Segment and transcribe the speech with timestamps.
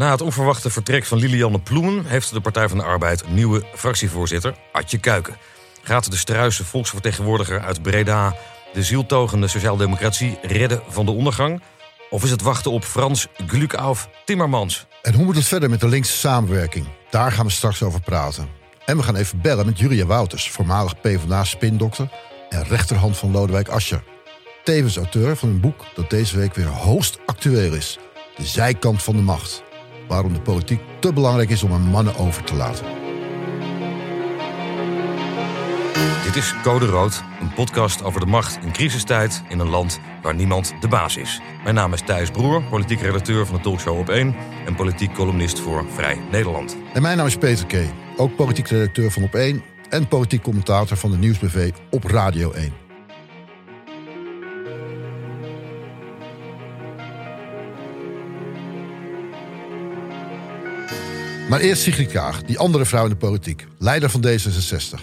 [0.00, 4.54] Na het onverwachte vertrek van Lilianne Ploemen heeft de Partij van de Arbeid nieuwe fractievoorzitter,
[4.72, 5.36] Adje Kuiken.
[5.82, 8.36] Gaat de struise volksvertegenwoordiger uit Breda
[8.72, 11.62] de zieltogende sociaaldemocratie redden van de ondergang?
[12.10, 14.86] Of is het wachten op Frans Glukauf Timmermans?
[15.02, 16.86] En hoe moet het verder met de linkse samenwerking?
[17.10, 18.48] Daar gaan we straks over praten.
[18.84, 22.08] En we gaan even bellen met Julia Wouters, voormalig PvdA-spindokter
[22.48, 24.04] en rechterhand van Lodewijk Asscher.
[24.64, 27.98] Tevens auteur van een boek dat deze week weer hoogst actueel is.
[28.36, 29.64] De zijkant van de macht.
[30.08, 32.86] Waarom de politiek te belangrijk is om aan mannen over te laten.
[36.24, 40.34] Dit is Code Rood, een podcast over de macht in crisistijd in een land waar
[40.34, 41.40] niemand de baas is.
[41.62, 44.34] Mijn naam is Thijs Broer, politiek redacteur van de talkshow Op 1
[44.66, 46.76] en politiek columnist voor Vrij Nederland.
[46.92, 47.74] En mijn naam is Peter K.,
[48.16, 52.85] ook politiek redacteur van Op 1 en politiek commentator van de Nieuwsbv op Radio 1.
[61.48, 65.00] Maar eerst Sigrid Kaag, die andere vrouw in de politiek, leider van D66.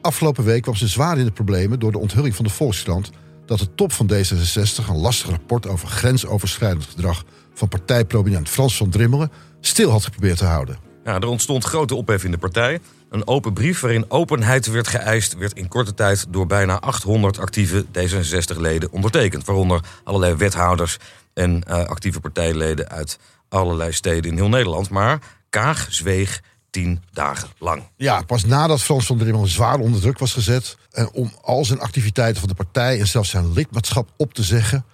[0.00, 3.10] Afgelopen week kwam ze zwaar in de problemen door de onthulling van de Volkskrant
[3.46, 8.90] dat de top van D66 een lastig rapport over grensoverschrijdend gedrag van partijprominent Frans van
[8.90, 10.78] Drimmelen stil had geprobeerd te houden.
[11.04, 12.80] Ja, er ontstond grote ophef in de partij.
[13.10, 17.84] Een open brief waarin openheid werd geëist, werd in korte tijd door bijna 800 actieve
[17.84, 19.44] D66-leden ondertekend.
[19.44, 20.96] Waaronder allerlei wethouders
[21.34, 24.90] en uh, actieve partijleden uit allerlei steden in heel Nederland.
[24.90, 25.18] Maar
[25.52, 27.82] Kaag zweeg tien dagen lang.
[27.96, 30.76] Ja, pas nadat Frans van Drimmel zwaar onder druk was gezet...
[30.90, 34.84] en om al zijn activiteiten van de partij en zelfs zijn lidmaatschap op te zeggen...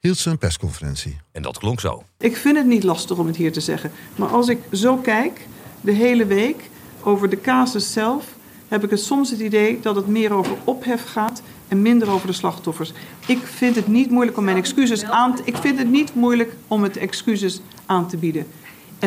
[0.00, 1.20] hield ze een persconferentie.
[1.32, 2.04] En dat klonk zo.
[2.18, 3.92] Ik vind het niet lastig om het hier te zeggen.
[4.14, 5.46] Maar als ik zo kijk,
[5.80, 6.70] de hele week,
[7.02, 8.24] over de casus zelf...
[8.68, 12.26] heb ik het soms het idee dat het meer over ophef gaat en minder over
[12.26, 12.92] de slachtoffers.
[13.26, 15.42] Ik vind het niet moeilijk om mijn excuses aan te...
[15.44, 18.46] Ik vind het niet moeilijk om het excuses aan te bieden.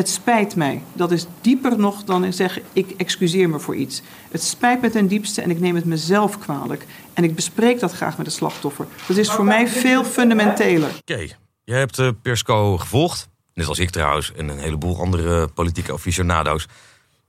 [0.00, 0.82] Het spijt mij.
[0.92, 4.02] Dat is dieper nog dan zeggen ik excuseer me voor iets.
[4.30, 6.86] Het spijt me ten diepste en ik neem het mezelf kwalijk.
[7.12, 8.86] En ik bespreek dat graag met het slachtoffer.
[9.06, 10.88] Dat is voor mij veel fundamenteler.
[10.88, 11.36] Oké, okay.
[11.64, 13.28] jij hebt de Persco gevolgd.
[13.54, 16.66] Net als ik trouwens en een heleboel andere politieke aficionado's.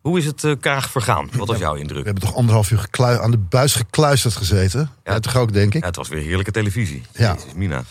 [0.02, 1.30] Hoe is het uh, Kaag vergaan?
[1.34, 2.00] Wat was jouw indruk?
[2.00, 4.90] We hebben toch anderhalf uur aan de buis gekluisterd gezeten.
[5.04, 5.82] Ja, toch ook, denk ik?
[5.82, 7.02] Ja, het was weer heerlijke televisie.
[7.12, 7.34] Ja.
[7.34, 7.84] Jezus, Mina.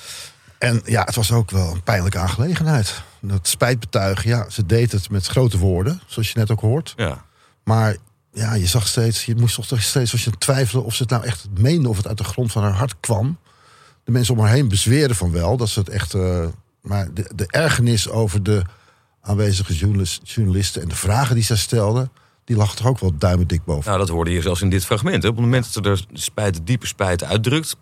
[0.61, 3.03] En ja, het was ook wel een pijnlijke aangelegenheid.
[3.21, 6.93] Dat spijtbetuigen, ja, ze deed het met grote woorden, zoals je net ook hoort.
[6.97, 7.25] Ja.
[7.65, 7.97] Maar
[8.33, 11.25] ja, je zag steeds, je moest toch steeds als je twijfelde of ze het nou
[11.25, 13.39] echt meende, of het uit de grond van haar hart kwam.
[14.05, 16.15] De mensen om haar heen bezweren van wel, dat ze het echt.
[16.15, 16.47] Uh,
[16.81, 18.63] maar de, de ergernis over de
[19.21, 19.75] aanwezige
[20.23, 22.13] journalisten en de vragen die zij stelden,
[22.45, 23.87] die lag er ook wel duimen dik boven.
[23.87, 25.23] Nou, dat hoorde je zelfs in dit fragment.
[25.23, 25.29] Hè?
[25.29, 27.77] Op het moment dat ze er spijt, diepe spijt uitdrukt,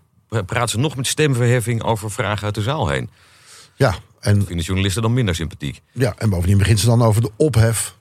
[0.47, 3.11] praat ze nog met stemverheffing over vragen uit de zaal heen.
[3.75, 5.83] Ja, en vinden journalisten dan minder sympathiek.
[5.93, 7.95] Ja, en bovendien begint ze dan over de ophef,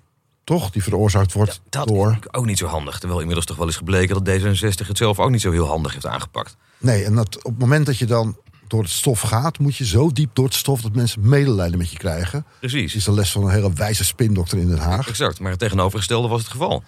[0.44, 0.72] toch?
[0.72, 2.20] Die veroorzaakt wordt ja, dat door.
[2.32, 2.98] ook niet zo handig.
[2.98, 5.94] Terwijl inmiddels toch wel is gebleken dat D66 het zelf ook niet zo heel handig
[5.94, 6.56] heeft aangepakt.
[6.78, 9.86] Nee, en dat, op het moment dat je dan door het stof gaat, moet je
[9.86, 12.46] zo diep door het stof dat mensen medelijden met je krijgen.
[12.60, 12.88] Precies.
[12.88, 15.08] Dat is de les van een hele wijze spindokter in Den Haag.
[15.08, 16.84] Exact, maar het tegenovergestelde was het geval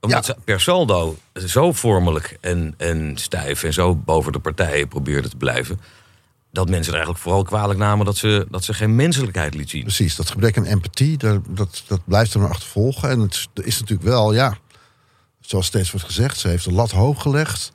[0.00, 0.34] omdat ja.
[0.34, 5.36] ze per saldo zo vormelijk en, en stijf en zo boven de partijen probeerden te
[5.36, 5.80] blijven.
[6.52, 9.82] Dat mensen er eigenlijk vooral kwalijk namen dat ze, dat ze geen menselijkheid liet zien.
[9.82, 13.10] Precies, dat gebrek aan empathie, dat, dat, dat blijft er maar achtervolgen.
[13.10, 14.58] En het is natuurlijk wel, ja,
[15.40, 17.72] zoals steeds wordt gezegd, ze heeft de lat hoog gelegd.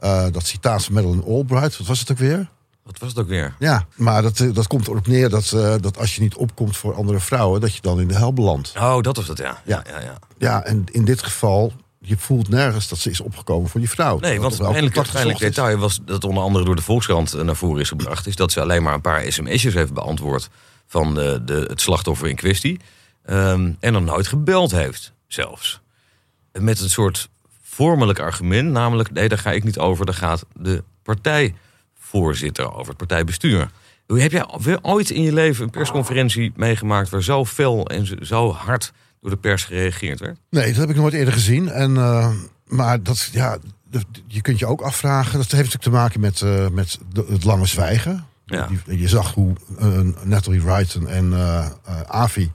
[0.00, 2.48] Uh, dat citaat van Madeleine Albright, wat was het ook weer?
[2.86, 3.54] Wat was het ook weer?
[3.58, 6.76] Ja, maar dat, eh, dat komt erop neer dat, uh, dat als je niet opkomt
[6.76, 8.72] voor andere vrouwen, dat je dan in de hel belandt.
[8.76, 9.62] Oh, dat was het, ja.
[9.64, 10.18] Ja, ja, ja.
[10.38, 14.18] ja en in dit geval, je voelt nergens dat ze is opgekomen voor die vrouw.
[14.18, 17.80] Nee, want het uiteindelijk detail was dat onder andere door de Volkskrant eh, naar voren
[17.80, 20.48] is gebracht, is dat ze alleen maar een paar sms'jes heeft beantwoord
[20.86, 22.80] van de, de, het slachtoffer in kwestie.
[23.30, 25.80] Um, en dan nooit gebeld heeft, zelfs.
[26.52, 27.28] Met een soort
[27.62, 31.54] vormelijk argument, namelijk nee, daar ga ik niet over, daar gaat de partij
[32.16, 33.70] voorzitter over het partijbestuur.
[34.06, 38.92] Heb jij ooit in je leven een persconferentie meegemaakt waar zo fel en zo hard
[39.20, 40.38] door de pers gereageerd werd?
[40.50, 41.68] Nee, dat heb ik nooit eerder gezien.
[41.68, 42.30] En, uh,
[42.66, 43.58] maar dat, ja,
[44.26, 45.32] je kunt je ook afvragen.
[45.32, 46.98] Dat heeft natuurlijk te maken met, uh, met
[47.28, 48.26] het lange zwijgen.
[48.44, 48.68] Ja.
[48.86, 51.34] Je, je zag hoe uh, Natalie Wright en
[52.06, 52.50] Avi.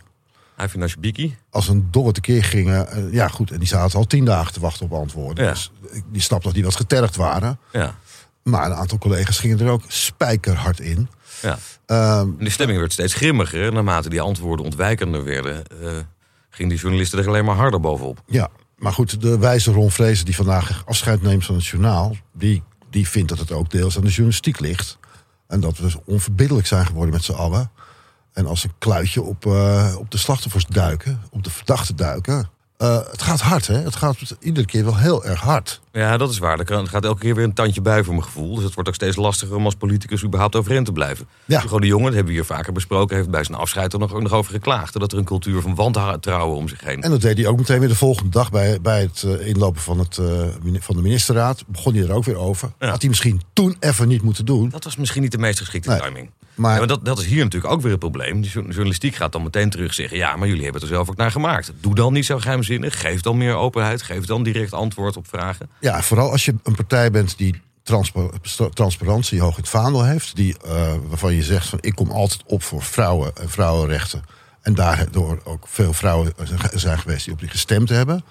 [0.56, 1.38] Avi Nashbiki.
[1.50, 3.10] Als een dolle tekeer gingen.
[3.12, 3.52] ja, goed.
[3.52, 5.44] En die zaten al tien dagen te wachten op antwoorden.
[5.44, 5.52] Ja.
[5.52, 5.72] Dus
[6.12, 7.60] die snap dat die wat getergd waren.
[7.72, 7.96] Ja.
[8.44, 11.10] Maar een aantal collega's gingen er ook spijkerhard in.
[11.42, 11.58] Ja.
[12.20, 13.74] Um, de stemming werd steeds grimmiger.
[13.74, 15.90] Naarmate die antwoorden ontwijkender werden, uh,
[16.50, 18.22] gingen die journalisten er alleen maar harder bovenop.
[18.26, 22.64] Ja, maar goed, de wijze Ron Vrezen die vandaag afscheid neemt van het journaal, die,
[22.90, 24.98] die vindt dat het ook deels aan de journalistiek ligt.
[25.48, 27.72] En dat we onverbiddelijk zijn geworden met z'n allen.
[28.34, 32.50] En als een kluitje op, uh, op de slachtoffers duiken, op de verdachten duiken.
[32.82, 33.78] Uh, het gaat hard, hè?
[33.78, 35.82] Het gaat iedere keer wel heel erg hard.
[35.92, 36.60] Ja, dat is waar.
[36.60, 38.56] Er gaat elke keer weer een tandje bij voor mijn gevoel.
[38.56, 41.28] Dus het wordt ook steeds lastiger om als politicus überhaupt overeind te blijven.
[41.46, 41.62] Ja.
[41.62, 44.22] De jongen, dat hebben we hier vaker besproken, heeft bij zijn afscheid er nog, ook
[44.22, 45.00] nog over geklaagd.
[45.00, 47.02] Dat er een cultuur van wantrouwen om zich heen.
[47.02, 49.82] En dat deed hij ook meteen weer de volgende dag bij, bij het uh, inlopen
[49.82, 50.48] van, het, uh,
[50.80, 51.64] van de ministerraad.
[51.68, 52.72] Begon hij er ook weer over.
[52.80, 52.90] Ja.
[52.90, 54.70] Had hij misschien toen even niet moeten doen.
[54.70, 56.00] Dat was misschien niet de meest geschikte nee.
[56.00, 56.30] timing.
[56.56, 58.42] Maar, ja, dat, dat is hier natuurlijk ook weer het probleem.
[58.42, 61.16] De journalistiek gaat dan meteen terug zeggen: ja, maar jullie hebben het er zelf ook
[61.16, 61.72] naar gemaakt.
[61.80, 63.00] Doe dan niet zo geheimzinnig.
[63.02, 64.02] Geef dan meer openheid.
[64.02, 65.70] Geef dan direct antwoord op vragen.
[65.80, 67.62] Ja, vooral als je een partij bent die
[68.74, 70.36] transparantie hoog in het vaandel heeft.
[70.36, 74.24] Die, uh, waarvan je zegt: van ik kom altijd op voor vrouwen en vrouwenrechten.
[74.62, 76.34] En daardoor ook veel vrouwen
[76.74, 78.24] zijn geweest die op die gestemd hebben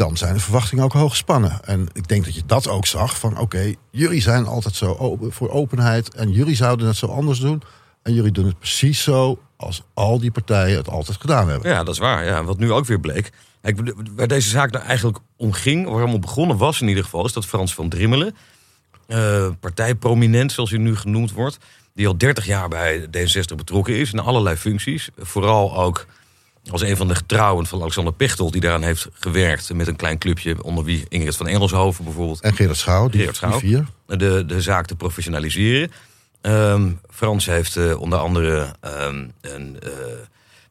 [0.00, 1.64] dan zijn de verwachtingen ook hoog gespannen.
[1.64, 5.32] En ik denk dat je dat ook zag van oké, jullie zijn altijd zo open
[5.32, 7.62] voor openheid en jullie zouden het zo anders doen.
[8.02, 11.70] En jullie doen het precies zo als al die partijen het altijd gedaan hebben.
[11.70, 12.24] Ja, dat is waar.
[12.24, 13.30] Ja, wat nu ook weer bleek.
[14.16, 17.32] waar deze zaak nou eigenlijk om ging, waarom het begonnen was in ieder geval, is
[17.32, 18.36] dat Frans van Drimmelen,
[19.06, 21.58] uh, partijprominent zoals hij nu genoemd wordt,
[21.94, 25.08] die al 30 jaar bij D66 betrokken is in allerlei functies.
[25.16, 26.06] Vooral ook
[26.70, 28.50] als een van de getrouwen van Alexander Pechtel...
[28.50, 30.62] die daaraan heeft gewerkt met een klein clubje...
[30.62, 32.40] onder wie Ingrid van Engelshoven bijvoorbeeld.
[32.40, 33.86] En Gerard Schouw, die, Gerard Schouw, vier.
[34.06, 35.90] De, de zaak te professionaliseren.
[36.42, 39.90] Um, Frans heeft uh, onder andere um, een, uh,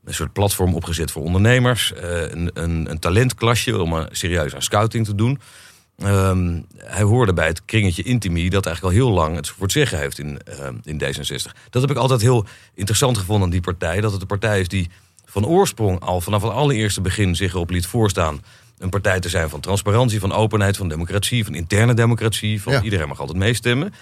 [0.04, 1.94] een soort platform opgezet voor ondernemers.
[1.96, 5.40] Uh, een, een, een, talentklasje om serieus aan scouting te doen.
[6.04, 9.72] Um, hij hoorde bij het kringetje Intimi dat eigenlijk al heel lang het voor het
[9.72, 10.40] zeggen heeft in,
[10.84, 11.52] in D66.
[11.70, 14.02] Dat heb ik altijd heel interessant gevonden aan die partij.
[14.02, 14.90] Dat het een partij is die
[15.30, 18.42] van oorsprong al vanaf het allereerste begin zich erop liet voorstaan
[18.78, 23.08] een partij te zijn van transparantie, van openheid, van democratie, van interne democratie, van iedereen
[23.08, 23.94] mag altijd meestemmen.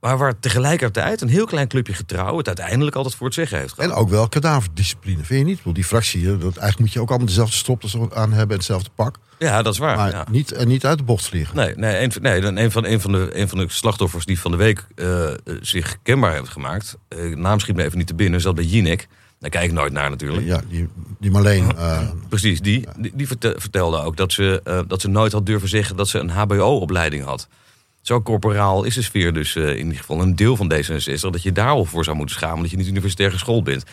[0.00, 3.72] Maar waar tegelijkertijd een heel klein clubje getrouw het uiteindelijk altijd voor het zeggen heeft
[3.72, 3.90] gehad.
[3.90, 5.62] En ook wel kadaverdiscipline, vind je niet?
[5.62, 8.90] Want die fractie, dat, eigenlijk moet je ook allemaal dezelfde stropdas aan hebben en hetzelfde
[8.94, 9.18] pak.
[9.38, 9.96] Ja, dat is waar.
[9.96, 11.56] Maar niet, en niet uit de bocht vliegen.
[11.56, 14.50] Nee, nee, een, nee een, van, een, van de, een van de slachtoffers die van
[14.50, 15.30] de week uh,
[15.60, 19.08] zich kenbaar heeft gemaakt, uh, naam schiet me even niet te binnen, zat bij Jinek.
[19.42, 20.46] Daar kijk ik nooit naar natuurlijk.
[20.46, 21.72] Ja, die, die Marleen.
[21.76, 25.68] Uh, Precies, die, die, die, vertelde ook dat ze, uh, dat ze nooit had durven
[25.68, 27.48] zeggen dat ze een HBO-opleiding had.
[28.00, 31.20] Zo corporaal is de sfeer dus uh, in ieder geval een deel van D66.
[31.20, 33.84] Dat je daar al voor zou moeten schamen dat je niet universitair geschoold bent.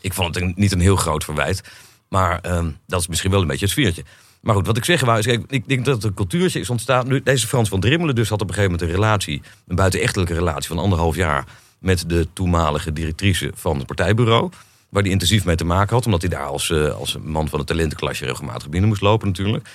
[0.00, 1.62] Ik vond het een, niet een heel groot verwijt.
[2.08, 4.04] Maar ehm, dat is misschien wel een beetje het sfeertje.
[4.40, 6.70] Maar goed, wat ik zeg wou is, kijk, ik denk dat het een cultuurtje is
[6.70, 7.08] ontstaan.
[7.08, 10.34] Nu, deze Frans van Drimmelen dus had op een gegeven moment een relatie, een buitenechtelijke
[10.34, 11.44] relatie van anderhalf jaar
[11.78, 14.50] met de toenmalige directrice van het partijbureau.
[14.88, 16.04] Waar hij intensief mee te maken had.
[16.04, 19.68] Omdat hij daar als, uh, als man van het talentenklasje regelmatig binnen moest lopen natuurlijk.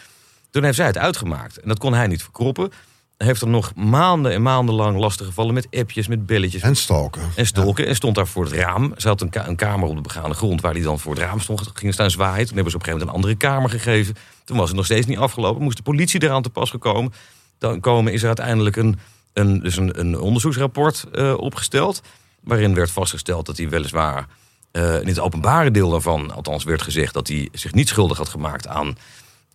[0.49, 1.59] Toen heeft zij het uitgemaakt.
[1.59, 2.71] En dat kon hij niet verkroppen.
[3.17, 6.61] Hij heeft er nog maanden en maanden lang lastig gevallen met appjes, met belletjes.
[6.61, 7.21] En stalken.
[7.35, 7.87] En stalken.
[7.87, 8.93] En stond daar voor het raam.
[8.97, 11.39] Ze had een, een, kamer op de begane grond waar hij dan voor het raam
[11.39, 11.71] stond.
[11.73, 12.45] Ging staan zwaaien.
[12.45, 14.15] Toen hebben ze op een gegeven moment een andere kamer gegeven.
[14.43, 15.63] Toen was het nog steeds niet afgelopen.
[15.63, 17.13] Moest de politie eraan te pas gekomen.
[17.57, 18.99] Dan komen is er uiteindelijk een,
[19.33, 22.01] een, dus een, een onderzoeksrapport uh, opgesteld.
[22.39, 24.27] Waarin werd vastgesteld dat hij weliswaar
[24.73, 28.29] uh, in het openbare deel daarvan, althans werd gezegd dat hij zich niet schuldig had
[28.29, 28.97] gemaakt aan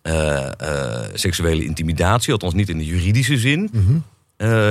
[0.03, 3.69] uh, uh, seksuele intimidatie, althans niet in de juridische zin.
[3.71, 4.03] Mm -hmm.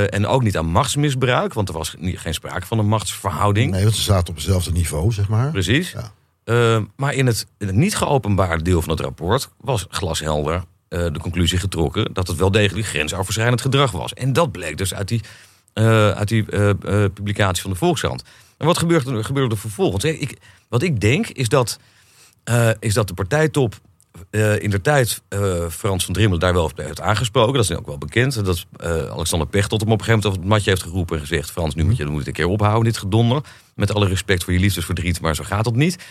[0.07, 3.71] en ook niet aan machtsmisbruik, want er was niet, geen sprake van een machtsverhouding.
[3.71, 5.50] Nee, want ze zaten op hetzelfde niveau, zeg maar.
[5.50, 5.95] Precies.
[6.45, 6.83] Ja.
[6.97, 11.59] maar in het, in het niet geopenbaarde deel van het rapport was glashelder de conclusie
[11.59, 14.14] getrokken dat het wel degelijk grensoverschrijdend gedrag was.
[14.14, 15.21] En dat bleek dus uit die,
[16.14, 16.45] uit die
[17.09, 18.23] publicatie van de Volkskrant.
[18.59, 20.05] En wat gebeurt er, gebeurde er vervolgens?
[20.05, 20.38] Ik,
[20.69, 21.79] wat ik denk is dat,
[22.45, 23.81] uh, is dat de partijtop
[24.31, 27.55] uh, in de tijd uh, Frans van Drimmel daar wel heeft aangesproken.
[27.55, 28.45] Dat is ook wel bekend.
[28.45, 28.67] Dat
[29.11, 31.50] Alexander Pechtold hem op een gegeven moment op het matje heeft geroepen en gezegd...
[31.50, 33.43] Frans, nu moet je, moet een keer ophouden, dit gedonder.
[33.75, 36.05] Met alle respect voor je liefdesverdriet, maar zo gaat dat niet.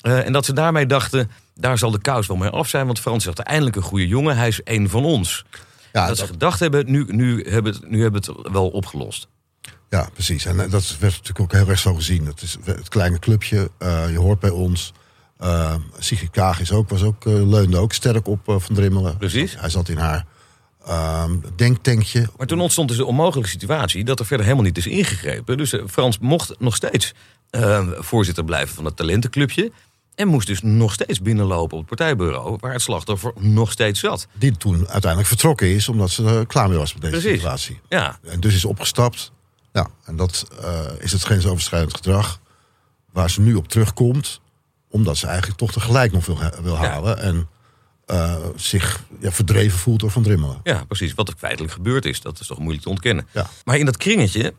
[0.00, 2.86] en dat ze daarmee dachten, daar zal de kous wel mee af zijn.
[2.86, 5.44] Want Frans is eindelijk een goede jongen, hij is een van ons.
[5.92, 9.28] Ja, dat, dat ze gedacht hebben, nu, nu, hebben, nu hebben we het wel opgelost.
[9.92, 10.44] Ja, precies.
[10.44, 12.26] En eh, dat werd natuurlijk ook heel erg zo gezien.
[12.26, 14.92] Het is het kleine clubje, uh, je hoort bij ons.
[15.42, 19.16] Uh, Sigrid Kaag is ook, was ook, uh, leunde ook sterk op Van Drimmelen.
[19.16, 19.56] Precies.
[19.58, 20.24] Hij zat in haar
[20.86, 21.24] uh,
[21.56, 22.28] denktankje.
[22.36, 25.56] Maar toen ontstond dus de onmogelijke situatie dat er verder helemaal niet is ingegrepen.
[25.56, 27.14] Dus Frans mocht nog steeds
[27.98, 29.72] voorzitter blijven van het talentenclubje.
[30.14, 32.56] En moest dus nog steeds binnenlopen op het partijbureau...
[32.60, 34.26] waar het slachtoffer nog steeds zat.
[34.32, 35.88] Die toen uiteindelijk vertrokken is...
[35.88, 37.34] omdat ze klaar mee was met deze Precies.
[37.34, 37.80] situatie.
[37.88, 38.18] Ja.
[38.24, 39.32] En dus is opgestapt.
[39.72, 42.40] Ja, en dat uh, is het grensoverschrijdend gedrag
[43.12, 44.40] waar ze nu op terugkomt,
[44.88, 47.16] omdat ze eigenlijk toch tegelijk nog wil, wil halen.
[47.16, 47.22] Ja.
[47.22, 47.48] En
[48.06, 50.60] uh, zich ja, verdreven voelt door Van Drimmelen.
[50.62, 51.14] Ja, precies.
[51.14, 53.26] Wat er feitelijk gebeurd is, dat is toch moeilijk te ontkennen.
[53.30, 53.46] Ja.
[53.64, 54.54] Maar in dat kringetje,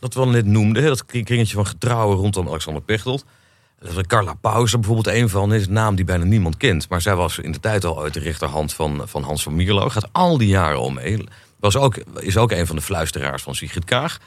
[0.00, 3.24] dat we al net noemden, dat kringetje van getrouwen rondom Alexander Pechtold,
[4.06, 6.88] Carla Paus er bijvoorbeeld een van, is een naam die bijna niemand kent.
[6.88, 9.88] Maar zij was in de tijd al uit de rechterhand van, van Hans van Mierlo.
[9.88, 11.24] Gaat al die jaren al mee.
[11.60, 14.18] Was ook, is ook een van de fluisteraars van Sigrid Kaag.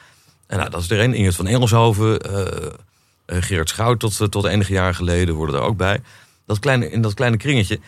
[0.51, 1.13] En nou, dat is er een.
[1.13, 6.01] Ingrid van Engelshoven, uh, Gerard Schout tot, tot enige jaren geleden worden er ook bij.
[6.45, 7.79] Dat kleine, in dat kleine kringetje.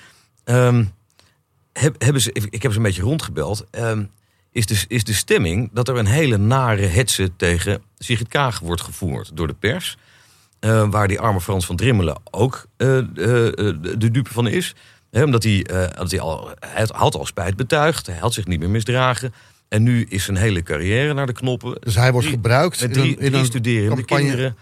[0.45, 0.91] Um,
[1.73, 3.65] heb, hebben ze, ik heb ze een beetje rondgebeld.
[3.71, 4.11] Um,
[4.51, 8.81] is, de, is de stemming dat er een hele nare hetze tegen Sigrid Kaag wordt
[8.81, 9.97] gevoerd door de pers.
[10.89, 14.75] Waar die arme Frans van Drimmelen ook de dupe van is.
[15.11, 15.65] Omdat hij,
[15.95, 18.05] dat hij, al, hij had al spijt betuigd.
[18.07, 19.33] Hij had zich niet meer misdragen.
[19.73, 21.77] En nu is zijn hele carrière naar de knoppen.
[21.79, 24.23] Dus hij wordt gebruikt met drie, in een, studerende campagne.
[24.23, 24.57] kinderen.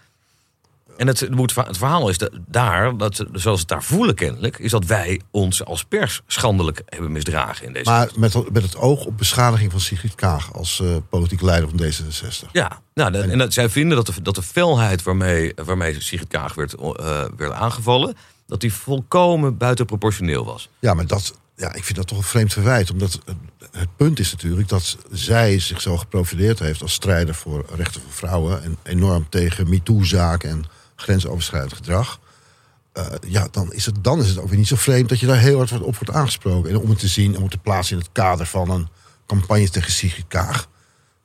[0.98, 4.86] En het, het verhaal is dat daar, dat, zoals het daar voelen kennelijk, is dat
[4.86, 7.90] wij ons als pers schandelijk hebben misdragen in deze.
[7.90, 11.80] Maar met, met het oog op beschadiging van Sigrid Kaag als uh, politieke leider van
[11.82, 12.52] D66.
[12.52, 16.28] Ja, nou, en, en dat, zij vinden dat de, dat de felheid waarmee, waarmee Sigrid
[16.28, 18.16] Kaag werd, uh, werd aangevallen,
[18.48, 20.70] dat die volkomen buitenproportioneel was.
[20.80, 22.92] Ja, maar dat, ja, ik vind dat toch een vreemd verwijt.
[22.92, 23.20] Omdat
[23.72, 28.12] het punt is natuurlijk dat zij zich zo geprofileerd heeft als strijder voor rechten voor
[28.12, 28.64] vrouwen.
[28.64, 30.64] En enorm tegen MeToo-zaken en
[30.96, 32.20] grensoverschrijdend gedrag.
[32.98, 35.26] Uh, ja, dan is, het, dan is het ook weer niet zo vreemd dat je
[35.26, 36.70] daar heel hard op wordt aangesproken.
[36.70, 38.88] En om het te zien, om het te plaatsen in het kader van een
[39.26, 40.68] campagne tegen Sigrid Kaag.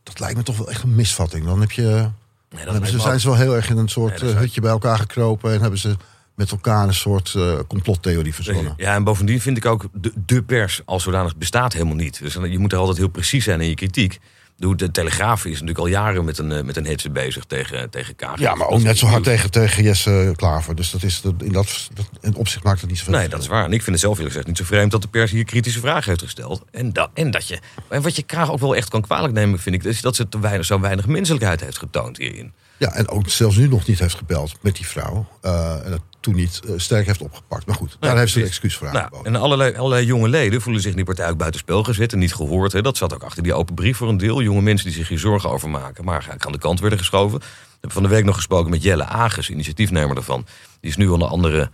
[0.02, 1.44] Dat lijkt me toch wel echt een misvatting.
[1.44, 2.10] Dan heb je.
[2.50, 4.70] Nee, dan hebben ze, zijn ze wel heel erg in een soort nee, hutje bij
[4.70, 5.52] elkaar gekropen.
[5.52, 5.96] En hebben ze
[6.36, 8.74] met elkaar een soort uh, complottheorie verzonnen.
[8.76, 12.20] Ja, en bovendien vind ik ook de, de pers als zodanig bestaat helemaal niet.
[12.20, 14.18] Dus je moet er altijd heel precies zijn in je kritiek.
[14.56, 18.16] De Telegraaf is natuurlijk al jaren met een, eh, met een hitse bezig tegen, tegen
[18.16, 18.38] Kaag.
[18.38, 20.74] Ja, maar ook net zo hard tegen, tegen Jesse Klaver.
[20.74, 21.88] Dus dat is, in, dat,
[22.20, 23.14] in opzicht maakt het niet zoveel.
[23.14, 23.64] Nee, dat is waar.
[23.64, 25.80] En ik vind het zelf eerlijk gezegd niet zo vreemd dat de pers hier kritische
[25.80, 26.64] vragen heeft gesteld.
[26.70, 29.58] En, dat, en, dat je, en wat je Kaag ook wel echt kan kwalijk nemen,
[29.58, 32.52] vind ik, is dat ze te weinig, zo weinig menselijkheid heeft getoond hierin.
[32.76, 35.28] Ja, en ook zelfs nu nog niet heeft gebeld met die vrouw.
[35.42, 37.66] Uh, en dat toen niet uh, sterk heeft opgepakt.
[37.66, 40.82] Maar goed, daar heeft ze een excuus voor nou, En allerlei, allerlei jonge leden voelen
[40.82, 42.72] zich in die partij ook buitenspel gezet en niet gehoord.
[42.72, 42.82] Hè.
[42.82, 44.42] Dat zat ook achter die open brief voor een deel.
[44.42, 47.38] Jonge mensen die zich hier zorgen over maken, maar eigenlijk aan de kant werden geschoven.
[47.38, 50.46] Ik heb van de week nog gesproken met Jelle Ages, initiatiefnemer daarvan.
[50.80, 51.70] Die is nu onder andere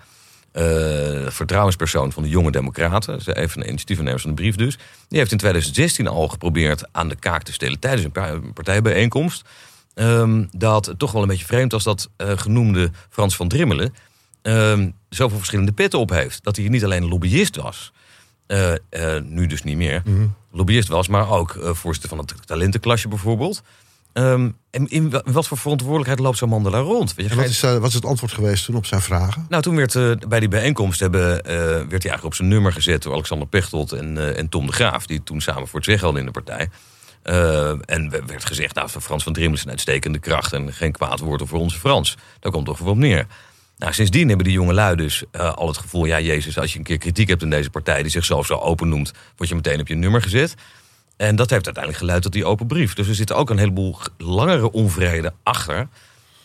[0.52, 3.20] uh, vertrouwenspersoon van de Jonge Democraten.
[3.20, 4.78] Ze heeft een initiatiefnemer van de brief dus.
[5.08, 9.44] Die heeft in 2016 al geprobeerd aan de kaak te stellen tijdens een partijbijeenkomst.
[9.94, 13.94] Um, dat het toch wel een beetje vreemd was dat uh, genoemde Frans van Drimmelen
[14.42, 16.44] um, zoveel verschillende petten op heeft.
[16.44, 17.92] Dat hij niet alleen lobbyist was,
[18.46, 20.34] uh, uh, nu dus niet meer, mm -hmm.
[20.50, 23.62] lobbyist was, maar ook uh, voorzitter van het talentenklasje bijvoorbeeld.
[24.12, 27.14] Um, en in wat voor verantwoordelijkheid loopt zo'n man daar rond?
[27.14, 29.46] Weet je, wat, is, wat is het antwoord geweest toen op zijn vragen?
[29.48, 33.12] Nou, toen werd bij die bijeenkomst hebben, werd hij eigenlijk op zijn nummer gezet door
[33.12, 36.32] Alexander Pechtold en, en Tom de Graaf, die toen samen voor het zeggen hadden in
[36.32, 36.68] de partij.
[37.24, 41.18] Uh, en werd gezegd, nou, Frans van Drimmel is een uitstekende kracht en geen kwaad
[41.18, 42.16] woord voor onze Frans.
[42.40, 43.26] Daar komt toch voor op neer.
[43.76, 46.04] Nou, sindsdien hebben die jonge lui dus uh, al het gevoel...
[46.04, 48.02] ja, Jezus, als je een keer kritiek hebt in deze partij...
[48.02, 50.54] die zichzelf zo open noemt, word je meteen op je nummer gezet.
[51.16, 52.94] En dat heeft uiteindelijk geleid tot die open brief.
[52.94, 55.88] Dus er zit ook een heleboel langere onvrede achter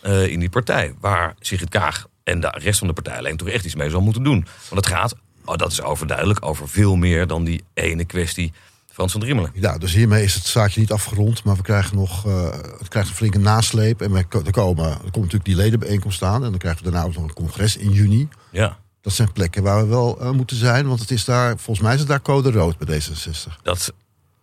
[0.03, 0.93] uh, in die partij...
[0.99, 4.01] waar Sigrid Kaag en de rest van de partij alleen toch echt iets mee zal
[4.01, 4.45] moeten doen.
[4.69, 5.15] Want het gaat,
[5.45, 8.53] oh, dat is overduidelijk, over veel meer dan die ene kwestie
[8.97, 9.51] Frans van Driemelen.
[9.53, 13.09] Ja, dus hiermee is het zaakje niet afgerond, maar we krijgen nog uh, het krijgt
[13.09, 14.01] een flinke nasleep.
[14.01, 16.43] En we, er, komen, er komt natuurlijk die ledenbijeenkomst aan.
[16.43, 18.27] En dan krijgen we daarna ook nog een congres in juni.
[18.51, 18.77] Ja.
[19.01, 21.93] Dat zijn plekken waar we wel uh, moeten zijn, want het is daar, volgens mij
[21.93, 23.61] is het daar code rood bij D66.
[23.63, 23.93] Dat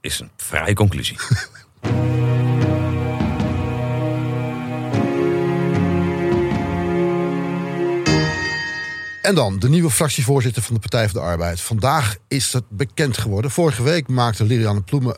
[0.00, 1.16] is een vrije conclusie.
[9.24, 11.60] En dan de nieuwe fractievoorzitter van de Partij van de Arbeid.
[11.60, 13.50] Vandaag is het bekend geworden.
[13.50, 15.16] Vorige week maakte Liliane Ploemen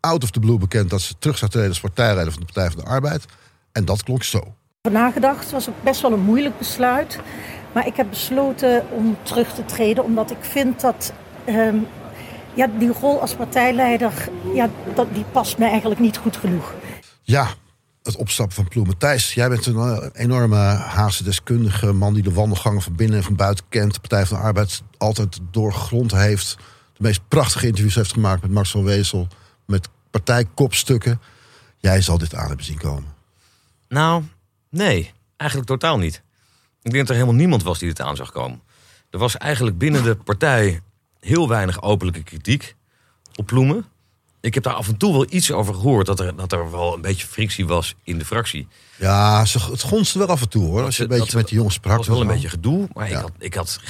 [0.00, 2.70] out of the blue bekend dat ze terug zou treden als partijleider van de Partij
[2.70, 3.24] van de Arbeid.
[3.72, 4.54] En dat klonk zo.
[4.90, 7.18] Nagedacht was ook best wel een moeilijk besluit.
[7.72, 11.12] Maar ik heb besloten om terug te treden, omdat ik vind dat
[11.48, 11.86] um,
[12.54, 14.12] ja, die rol als partijleider,
[14.54, 16.74] ja, dat, die past me eigenlijk niet goed genoeg.
[17.22, 17.46] Ja,
[18.10, 18.98] het opstappen van Ploemen.
[18.98, 23.22] Thijs, jij bent een uh, enorme Haagse deskundige man die de wandelgangen van binnen en
[23.22, 23.94] van buiten kent.
[23.94, 26.56] De Partij van de Arbeid altijd doorgrond heeft.
[26.92, 29.28] De meest prachtige interviews heeft gemaakt met Max van Wezel.
[29.66, 31.20] Met partijkopstukken.
[31.76, 33.14] Jij zal dit aan hebben zien komen.
[33.88, 34.22] Nou,
[34.70, 35.12] nee.
[35.36, 36.22] Eigenlijk totaal niet.
[36.82, 38.60] Ik denk dat er helemaal niemand was die dit aan zag komen.
[39.10, 40.80] Er was eigenlijk binnen de partij
[41.20, 42.76] heel weinig openlijke kritiek
[43.34, 43.84] op Ploemen
[44.40, 46.06] ik heb daar af en toe wel iets over gehoord.
[46.06, 48.68] Dat er, dat er wel een beetje frictie was in de fractie.
[48.96, 50.82] Ja, het gonste wel af en toe hoor.
[50.82, 51.98] Als je een beetje met die jongens sprak.
[51.98, 52.88] Het was wel een beetje gedoe.
[52.92, 53.18] Maar ja.
[53.18, 53.80] ik, had, ik, had,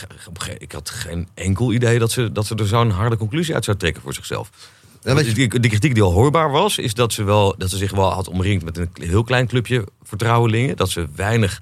[0.58, 3.76] ik had geen enkel idee dat ze, dat ze er zo'n harde conclusie uit zou
[3.76, 4.50] trekken voor zichzelf.
[5.02, 5.48] Ja, je...
[5.48, 8.10] de, de kritiek die al hoorbaar was, is dat ze, wel, dat ze zich wel
[8.10, 10.76] had omringd met een heel klein clubje vertrouwelingen.
[10.76, 11.60] Dat ze weinig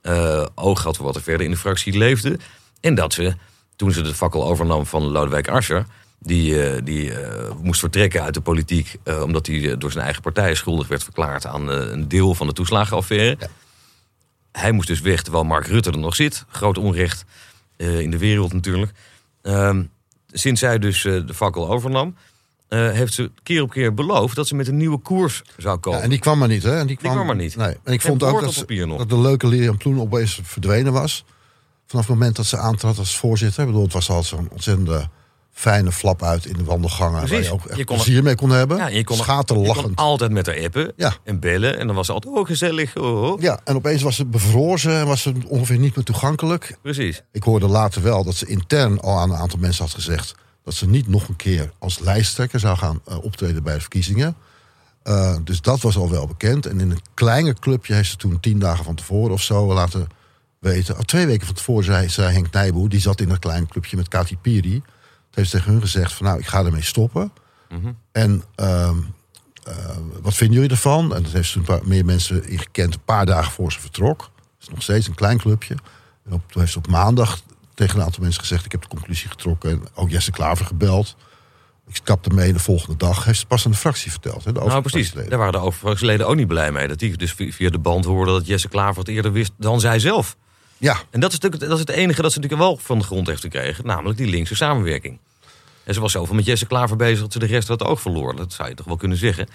[0.00, 2.38] eh, oog had voor wat er verder in de fractie leefde.
[2.80, 3.34] En dat ze,
[3.76, 5.86] toen ze de fakkel overnam van Lodewijk Asscher...
[6.22, 8.96] die, eh, die eh, moest vertrekken uit de politiek...
[9.04, 11.46] eh, omdat hij door zijn eigen partij schuldig werd verklaard...
[11.46, 13.38] aan een deel van de toeslagenaffaire.
[14.52, 16.44] Hij moest dus weg, terwijl Mark Rutte er nog zit.
[16.48, 17.24] Groot onrecht
[17.76, 18.92] in de wereld natuurlijk.
[19.42, 19.82] Ehm,
[20.26, 22.16] sinds zij dus de fakkel overnam...
[22.68, 25.98] heeft ze keer op keer beloofd dat ze met een nieuwe koers zou komen.
[25.98, 26.78] Ja, en die kwam maar niet, hè?
[26.78, 27.56] En die kwam, kwam maar niet.
[27.56, 27.76] Nee.
[27.84, 31.24] En ik Geen vond ook dat, ze- dat de leuke Lilian Ploen opeens verdwenen was.
[31.86, 33.60] Vanaf het moment dat ze aantrad als voorzitter.
[33.60, 35.08] Ik bedoel, het was al zo'n ontzettende
[35.52, 37.28] fijne flap uit in de wandelgangen.
[37.28, 38.76] Waar je ook echt Je kon er- plezier mee kon hebben.
[38.76, 39.84] Ja, je kon, je Schaterlachend.
[39.86, 41.14] kon altijd met haar appen Ja.
[41.24, 41.78] en bellen.
[41.78, 42.96] En dan was ze altijd, oh gezellig.
[42.96, 43.40] Oh, oh.
[43.40, 46.76] Ja, en opeens was ze bevrozen en was ze ongeveer niet meer toegankelijk.
[46.82, 47.22] Precies.
[47.32, 50.34] Ik hoorde later wel dat ze intern al aan een aantal mensen had gezegd...
[50.64, 54.34] dat ze niet nog een keer als lijsttrekker zou gaan eh, optreden bij de verkiezingen.
[55.02, 56.66] Eh, dus dat was al wel bekend.
[56.66, 60.06] En in een kleiner clubje heeft ze toen tien dagen van tevoren of zo laten
[60.58, 61.06] weten...
[61.06, 64.08] Twee weken van tevoren zei, zei Henk Nijboer, die zat in dat klein clubje met
[64.08, 64.82] Kati Piri...
[65.34, 67.32] Heeft ze tegen hun gezegd van nou, ik ga ermee stoppen.
[68.12, 68.96] En ehm,
[69.64, 69.74] eh,
[70.22, 71.14] wat vinden jullie ervan?
[71.14, 73.80] En dat heeft ze een paar meer mensen in gekend een paar dagen voor ze
[73.80, 74.20] vertrok.
[74.36, 75.74] Het is nog steeds een klein clubje.
[76.26, 77.40] En op, toen heeft ze op maandag
[77.74, 78.64] tegen een aantal mensen gezegd...
[78.64, 79.70] ik heb de conclusie getrokken.
[79.70, 81.16] En ook Jesse Klaver gebeld.
[81.88, 83.24] Ik stapte mee de volgende dag.
[83.24, 84.44] Heeft ze pas aan de fractie verteld.
[84.44, 86.88] Hè, de Nou precies, daar waren de overfractieleden ook niet blij mee.
[86.88, 89.80] Dat die dus vi- via de band hoorden dat Jesse Klaver het eerder wist dan
[89.80, 90.36] zij zelf.
[90.82, 93.04] Ja, En dat is, natuurlijk, dat is het enige dat ze natuurlijk wel van de
[93.04, 93.86] grond heeft gekregen.
[93.86, 95.18] Namelijk die linkse samenwerking.
[95.84, 98.36] En ze was zoveel met Jesse Klaver bezig dat ze de rest het oog verloor.
[98.36, 99.46] Dat zou je toch wel kunnen zeggen.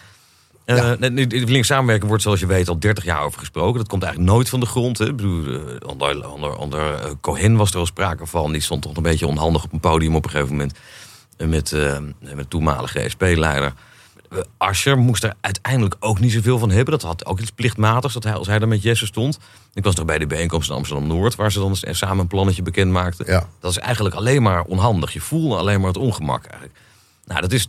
[0.65, 0.95] Eh, Ja.
[0.99, 3.77] linkse samenwerking wordt zoals je weet al 30 jaar over gesproken.
[3.79, 4.97] Dat komt eigenlijk nooit van de grond.
[4.97, 5.05] Hè.
[5.05, 8.51] Ik bedoel, eh, onder, onder, onder eh, Cohen was er al sprake van.
[8.51, 10.73] Die stond toch een beetje onhandig op een podium op een gegeven moment.
[11.37, 11.75] Met,
[12.35, 13.73] met toenmalige SP-leider.
[14.29, 16.91] Eh, Asscher moest er uiteindelijk ook niet zoveel van hebben.
[16.91, 19.39] Dat had ook iets plichtmatigs, dat hij, als hij er met Jesse stond.
[19.73, 21.35] Ik was nog bij de bijeenkomst in Amsterdam-Noord...
[21.35, 23.25] waar ze dan samen een plannetje bekend maakten.
[23.25, 23.49] Ja.
[23.59, 25.13] Dat is eigenlijk alleen maar onhandig.
[25.13, 26.79] Je voelde alleen maar het ongemak eigenlijk.
[27.25, 27.67] Nou, dat is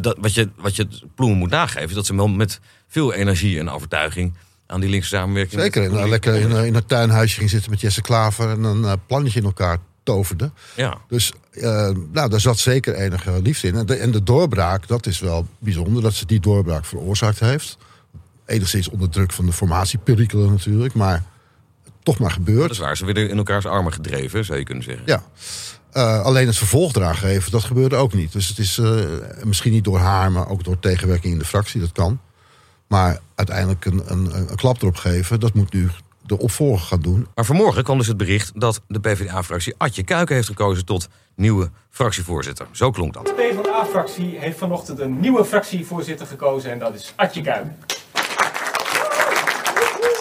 [0.00, 1.88] dat, wat, je, wat je Ploemen moet nageven...
[1.88, 4.34] is dat ze wel met veel energie en overtuiging...
[4.66, 5.60] aan die linkse samenwerking...
[5.60, 5.92] zeker.
[5.92, 8.50] Nou, lekker in, eh, in het tuinhuisje ging zitten met Jesse Klaver...
[8.50, 9.78] en een eh, plannetje in elkaar
[10.12, 10.50] toverde.
[10.76, 10.98] Ja.
[11.08, 13.74] Dus eh, nou, daar zat zeker enige liefde in.
[13.76, 17.76] En de, en de doorbraak, dat is wel bijzonder dat ze die doorbraak veroorzaakt heeft.
[18.46, 21.24] Enigszins onder druk van de formatieperikelen natuurlijk, maar
[22.02, 22.70] toch maar Dat gebeurd.
[22.70, 22.96] is waar.
[22.96, 25.02] Ze werden in elkaars armen gedreven, zou je kunnen zeggen.
[25.06, 25.22] Ja.
[25.92, 28.32] Eh, alleen het vervolg eraan geven, dat gebeurde ook niet.
[28.32, 29.00] Dus het is eh,
[29.44, 32.20] misschien niet door haar, maar ook door tegenwerking in de fractie, dat kan.
[32.86, 35.90] Maar uiteindelijk een, een, een klap erop geven, dat moet nu
[36.28, 37.26] de opvolger gaan doen.
[37.34, 41.70] Maar vanmorgen kwam dus het bericht dat de PvdA-fractie Adje Kuiken heeft gekozen tot nieuwe
[41.90, 42.66] fractievoorzitter.
[42.72, 43.26] Zo klonk dat.
[43.26, 47.76] De PvdA-fractie heeft vanochtend een nieuwe fractievoorzitter gekozen en dat is Adje Kuiken.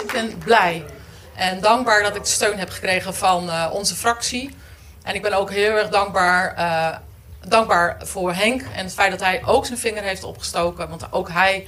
[0.04, 0.86] Ik ben blij
[1.36, 4.56] en dankbaar dat ik de steun heb gekregen van eh, onze fractie.
[5.04, 6.98] En ik ben ook heel erg dankbaar, eh,
[7.50, 10.89] dankbaar voor Henk en het feit dat hij ook zijn vinger heeft opgestoken.
[10.89, 11.67] Want ook hij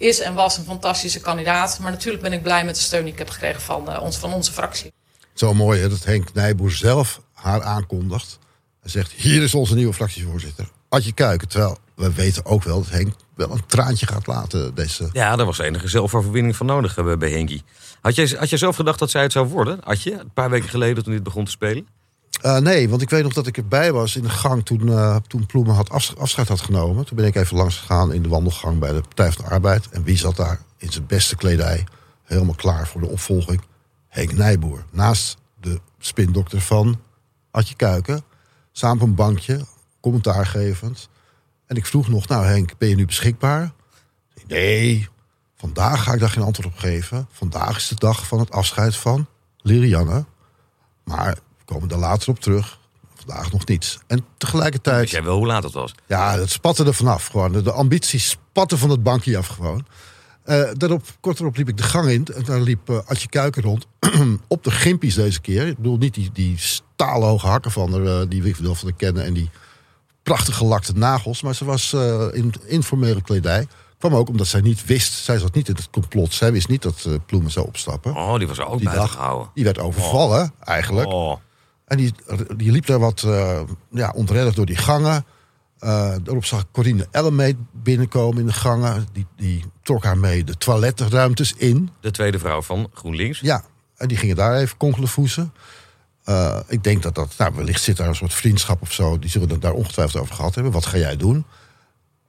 [0.00, 1.78] is en was een fantastische kandidaat.
[1.78, 4.16] Maar natuurlijk ben ik blij met de steun die ik heb gekregen van, eh, ons,
[4.16, 4.92] van onze fractie.
[5.34, 8.38] Zo mooi hè, dat Henk Nijboer zelf haar aankondigt.
[8.82, 10.68] En zegt, hier is onze nieuwe fractievoorzitter.
[10.88, 11.48] Adje Kuiken.
[11.48, 14.74] Terwijl we weten ook wel dat Henk wel een traantje gaat laten.
[14.74, 15.08] Deze...
[15.12, 17.62] Ja, daar was enige zelfoverwinning van nodig eh, bij Henkie.
[18.00, 20.12] Had jij, had jij zelf gedacht dat zij het zou worden, Adje?
[20.12, 21.86] Een paar weken geleden toen dit begon te spelen?
[22.30, 25.16] Eh, nee, want ik weet nog dat ik erbij was in de gang toen, eh
[25.26, 27.04] toen Ploemen had afs- afscheid had genomen.
[27.04, 29.88] Toen ben ik even langs gegaan in de wandelgang bij de Partij van de Arbeid.
[29.88, 31.86] En wie zat daar in zijn beste kledij,
[32.22, 33.60] helemaal klaar voor de opvolging?
[34.08, 34.84] Henk Nijboer.
[34.90, 37.00] Naast de spindokter van
[37.50, 38.22] Adje Kuiken.
[38.72, 39.64] Samen op een bankje,
[40.00, 41.08] commentaar gevend.
[41.66, 43.72] En ik vroeg nog, nou Henk, ben je nu beschikbaar?
[44.46, 45.08] Nee,
[45.56, 47.28] vandaag ga ik daar geen antwoord op geven.
[47.32, 49.26] Vandaag is de dag van het afscheid van
[49.58, 50.24] Lirianne.
[51.04, 51.38] Maar
[51.72, 52.78] komen daar later op terug.
[53.14, 53.98] Vandaag nog niets.
[54.06, 55.94] En tegelijkertijd, Weet jij wel hoe laat het was?
[56.06, 57.26] ja, het spatte er vanaf.
[57.26, 57.52] Gewoon.
[57.52, 59.86] De, de ambitie spatte van het bankje af gewoon.
[60.44, 62.26] Eh, daarop, kort erop liep ik de gang in.
[62.34, 63.86] En daar liep eh Adje Kuiken rond.
[64.48, 65.66] op de gimpies deze keer.
[65.66, 68.94] Ik bedoel niet die, die staalhoge hakken van haar, eh, die we wel van de
[68.94, 69.24] kennen.
[69.24, 69.50] En die
[70.22, 71.42] prachtig gelakte nagels.
[71.42, 71.92] Maar ze was
[72.32, 73.66] in informele kledij.
[73.98, 75.12] Kwam ook omdat zij niet wist.
[75.12, 76.32] Zij zat niet in het complot.
[76.32, 78.14] Zij wist niet dat Ploemen zou opstappen.
[78.16, 79.12] Oh, die was ook Die dag.
[79.12, 79.50] gehouden.
[79.54, 81.08] Die werd overvallen, eigenlijk.
[81.08, 81.36] Oh.
[81.90, 82.12] En die,
[82.56, 85.24] die liep daar wat eh ja, ontredderd door die gangen.
[85.78, 89.06] Eh daarop zag ik Corine Ellemeet binnenkomen in de gangen.
[89.12, 91.90] Die, die trok haar mee de toiletruimtes in.
[92.00, 93.40] De tweede vrouw van GroenLinks.
[93.40, 93.64] Ja,
[93.96, 95.52] en die gingen daar even konkelevoesen.
[96.24, 99.18] Eh ik denk dat dat, nou, wellicht zit daar een soort vriendschap of zo.
[99.18, 100.72] Die zullen het daar ongetwijfeld over gehad hebben.
[100.72, 101.44] Wat ga jij doen?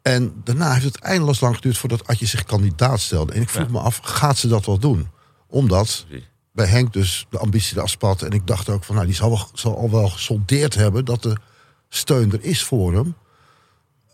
[0.01, 3.33] En daarna heeft het eindeloos lang geduurd voordat Adje zich kandidaat stelde.
[3.33, 3.71] En ik vroeg Ja.
[3.71, 5.07] me af, gaat ze dat wel doen?
[5.47, 6.05] Omdat
[6.51, 8.21] bij Henk dus de ambitie eraf spat.
[8.21, 11.23] En ik dacht ook van, nou, die zal, wel, zal al wel gesoldeerd hebben dat
[11.23, 11.37] de
[11.89, 13.15] steun er is voor hem.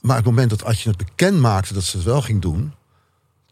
[0.01, 2.73] Maar het moment dat Adje het bekend maakte dat ze het wel ging doen,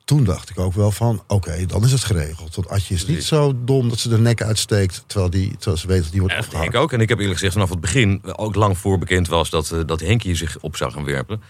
[0.05, 2.55] toen dacht ik ook wel van, oké, dan is het geregeld.
[2.55, 5.87] Want Adje is niet zo dom dat ze de nek uitsteekt, terwijl, die, terwijl ze
[5.87, 6.67] weet dat die wordt afgehaald.
[6.67, 6.93] ik ook.
[6.93, 9.79] En ik heb eerlijk gezegd vanaf het begin, ook lang voor bekend was dat, eh,
[9.85, 11.41] dat Henk hier zich op zou gaan werpen.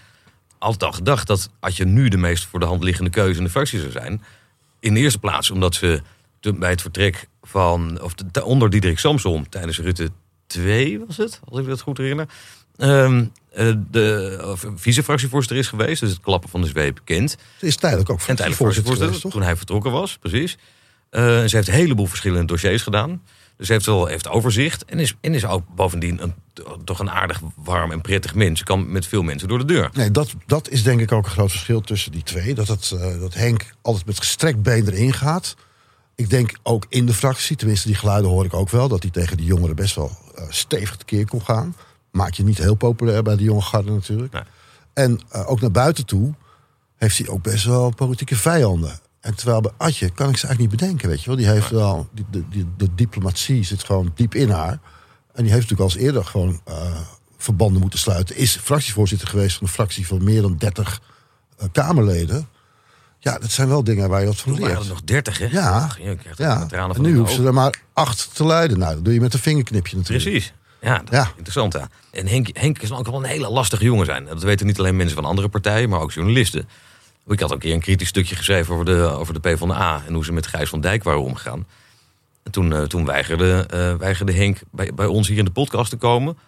[0.58, 3.44] Altijd al gedacht dat als je nu de meest voor de hand liggende keuze in
[3.44, 4.22] de fractie zou zijn.
[4.80, 6.02] In de eerste plaats omdat ze
[6.52, 10.08] bij het vertrek van, of te- onder Diederik Samsom tijdens Rutte
[10.46, 12.26] 2 was het, als ik dat goed herinner.
[13.50, 17.36] eh, de vice-fractievoorzitter is geweest, dus het klappen van de zweep kent.
[17.58, 19.32] Ze is tijdelijk ook En tijdelijk voorzitter geweest, toch?
[19.32, 20.56] toen hij vertrokken was, precies.
[21.10, 23.22] Eh, ze heeft een heleboel verschillende dossiers gedaan.
[23.56, 24.84] Dus ze heeft wel heeft overzicht.
[24.84, 26.34] En is, en is ook bovendien een,
[26.84, 28.58] toch een aardig, warm en prettig mens.
[28.58, 29.90] Ze kan met veel mensen door de deur.
[29.92, 32.54] Nee, dat, dat is denk ik ook een groot verschil tussen die twee.
[32.54, 35.56] Dat, het, eh, dat Henk altijd met gestrekt been erin gaat.
[36.16, 38.88] Ik denk ook in de fractie, tenminste die geluiden hoor ik ook wel...
[38.88, 41.76] dat hij tegen die jongeren best wel eh, stevig tekeer kon gaan.
[42.10, 44.32] Maak je niet heel populair bij de jonge garde natuurlijk.
[44.32, 44.42] Nee.
[44.92, 46.34] En eh, ook naar buiten toe
[46.96, 49.00] heeft hij ook best wel politieke vijanden.
[49.20, 51.36] En terwijl bij Adje kan ik ze eigenlijk niet bedenken, weet je wel.
[51.36, 54.78] Die heeft wel, die, de, die, de diplomatie zit gewoon diep in haar.
[55.32, 57.00] En die heeft natuurlijk al eens eerder gewoon eh,
[57.36, 58.36] verbanden moeten sluiten.
[58.36, 61.00] Is fractievoorzitter geweest van een fractie van meer dan 30
[61.56, 62.48] eh, Kamerleden.
[63.26, 64.92] Ja, dat zijn wel dingen waar je wat van Toen waren er leert.
[64.94, 65.46] nog dertig, hè?
[65.50, 68.78] Ja, Ach, je krijgt Ja, en nu hoeven ze er maar acht te leiden.
[68.78, 70.24] Nou, dat doe je met een vingerknipje natuurlijk.
[70.28, 70.52] Precies.
[70.80, 71.22] Ja, dat Ja.
[71.22, 71.72] is interessant.
[71.72, 71.88] Ja.
[72.12, 74.24] En Henk, Henk is ook wel een hele lastige jongen zijn.
[74.24, 76.68] Dat weten niet alleen mensen van andere partijen, maar ook journalisten.
[77.26, 80.14] Ik had ook een keer een kritisch stukje geschreven over de, over de PvdA en
[80.14, 81.66] hoe ze met Gijs van Dijk waren omgegaan.
[82.42, 85.90] En toen, eh, toen weigerde, eh, weigerde Henk bij, bij ons hier in de podcast
[85.90, 86.38] te komen.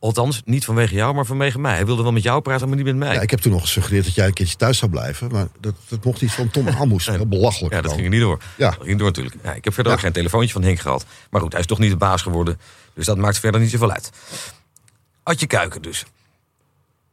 [0.00, 1.74] Althans, niet vanwege jou, maar vanwege mij.
[1.74, 3.14] Hij wilde wel met jou praten, maar niet met mij.
[3.14, 5.30] Ja, ik heb toen nog gesuggereerd dat jij een keertje thuis zou blijven.
[5.32, 7.06] Maar dat, dat mocht niet van Tom Aalmoes.
[7.06, 7.74] Heel belachelijk.
[7.74, 8.00] Ja, dat dan.
[8.00, 8.38] ging er niet door.
[8.56, 8.66] Ja.
[8.68, 9.36] Dat ging niet door natuurlijk.
[9.42, 11.04] Ja, ik heb verder ook geen telefoontje van Henk gehad.
[11.30, 12.60] Maar goed, hij is toch niet de baas geworden.
[12.94, 14.10] Dus dat maakt verder niet zoveel uit.
[15.22, 16.04] Adje Kuiken dus.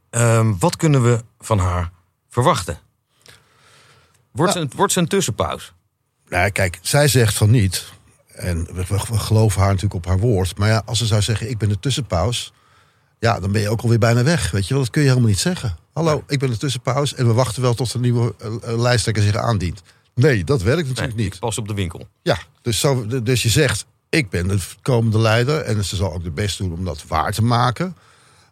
[0.10, 1.92] Ehm, wat kunnen we van haar
[2.30, 2.78] verwachten?
[4.32, 5.72] Wordt, ze, een, wordt ze een tussenpauze?
[6.30, 7.86] Nou, kijk, zij zegt van niet.
[8.28, 10.58] En we, we- we geloven haar natuurlijk op haar woord.
[10.58, 12.54] Maar ja, als ze zou zeggen, ik ben de tussenpaus.
[13.20, 14.52] Ja, dan ben je ook alweer bijna weg.
[14.52, 15.78] Weet je wel, dat kun je helemaal niet zeggen.
[15.94, 17.14] Hallo, ik ben de tussenpaus.
[17.14, 19.82] En we wachten wel tot een nieuwe eh, eh, lijsttrekker zich aandient.
[20.16, 21.40] Nee, dat werkt natuurlijk Nee, niet.
[21.40, 22.08] pas op de winkel.
[22.22, 25.62] Ja, dus, zo, dus je zegt, ik ben de komende leider.
[25.62, 27.96] En ze zal ook de best doen om dat waar te maken.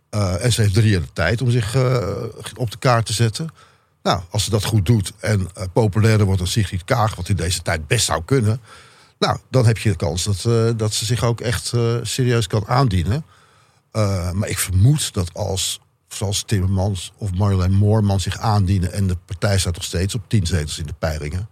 [0.10, 1.76] Eh, en ze heeft drie jaar de tijd om zich
[2.56, 3.50] op de kaart te zetten.
[4.04, 7.16] Nou, als ze dat goed doet en populairder wordt dan Sigrid Kaag...
[7.16, 8.62] wat in deze tijd best zou kunnen...
[9.20, 11.72] nou, dan heb je de kans dat, dat ze zich ook echt
[12.02, 13.26] serieus kan aandienen.
[13.94, 18.92] Eh, maar ik vermoed dat als, zoals Timmermans of Marjolein Moorman zich aandienen...
[18.92, 21.50] en de partij staat nog steeds op tien zetels in de peilingen...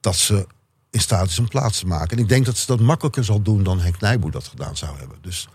[0.00, 0.46] dat ze
[0.90, 2.16] in staat is om plaats te maken.
[2.16, 4.98] En ik denk dat ze dat makkelijker zal doen dan Henk Nijboer dat gedaan zou
[4.98, 5.18] hebben.
[5.20, 5.48] Dus,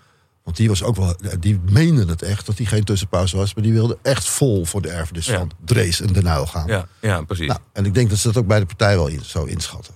[0.44, 3.64] want die was ook wel, die meende het echt dat hij geen tussenpauze was, maar
[3.64, 5.38] die wilde echt vol voor de erfenis Ja.
[5.38, 6.68] van Drees en Den Uyl gaan.
[6.68, 7.48] Ja, ja precies.
[7.48, 9.96] Nou, en ik denk dat ze dat ook bij de partij wel in, zo inschatten.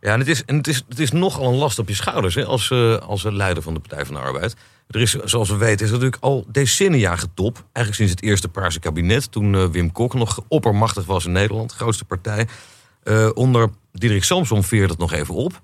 [0.00, 2.34] Ja, en het is, en het is, het is nogal een last op je schouders
[2.34, 4.54] hè, als, eh, als leider van de Partij van de Arbeid.
[4.86, 7.54] Er is, zoals we weten, is er natuurlijk al decennia getop.
[7.56, 11.72] Eigenlijk sinds het eerste Paarse kabinet, toen eh, Wim Kok nog oppermachtig was in Nederland,
[11.72, 12.48] grootste partij.
[13.02, 15.60] Eh, onder Diederik Samsom veerde het nog even op.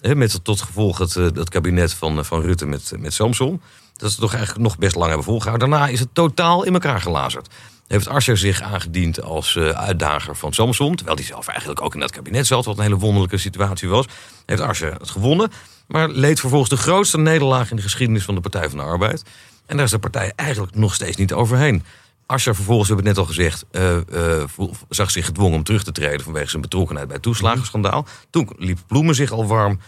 [0.00, 3.60] Hè, met tot gevolg het, eh, het kabinet van, eh, van Rutte met, met Samsom.
[3.96, 5.70] Dat ze toch eigenlijk nog best lang hebben volgehouden.
[5.70, 7.54] Daarna is het totaal in elkaar gelazerd.
[7.86, 10.96] Heeft Asscher zich aangediend als eh, uitdager van Samsom.
[10.96, 12.64] Terwijl hij zelf eigenlijk ook in dat kabinet zat.
[12.64, 14.06] Wat een hele wonderlijke situatie was.
[14.46, 15.50] Heeft Asscher het gewonnen.
[15.88, 19.22] Maar leed vervolgens de grootste nederlaag in de geschiedenis van de Partij van de Arbeid.
[19.66, 21.82] En daar is de partij eigenlijk nog steeds niet overheen.
[22.26, 25.84] Asscher vervolgens, we hebben het net al gezegd, eh, eh, zag zich gedwongen om terug
[25.84, 28.06] te treden vanwege zijn betrokkenheid bij het toeslagenschandaal.
[28.30, 29.80] Toen liep Ploemen zich al warm,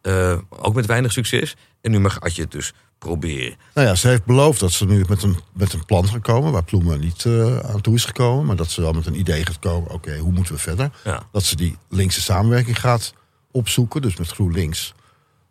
[0.00, 1.56] eh, ook met weinig succes.
[1.80, 3.56] En nu mag Adje het dus proberen.
[3.74, 6.52] Nou ja, ze heeft beloofd dat ze nu met een, met een plan gaat komen...
[6.52, 7.26] waar Ploemen niet
[7.62, 8.46] aan toe is gekomen...
[8.46, 9.90] maar dat ze wel met een idee gaat komen...
[9.90, 10.90] oké, hoe moeten we verder?
[11.04, 11.22] Ja.
[11.32, 13.14] Dat ze die linkse samenwerking gaat
[13.50, 14.94] opzoeken, dus met GroenLinks...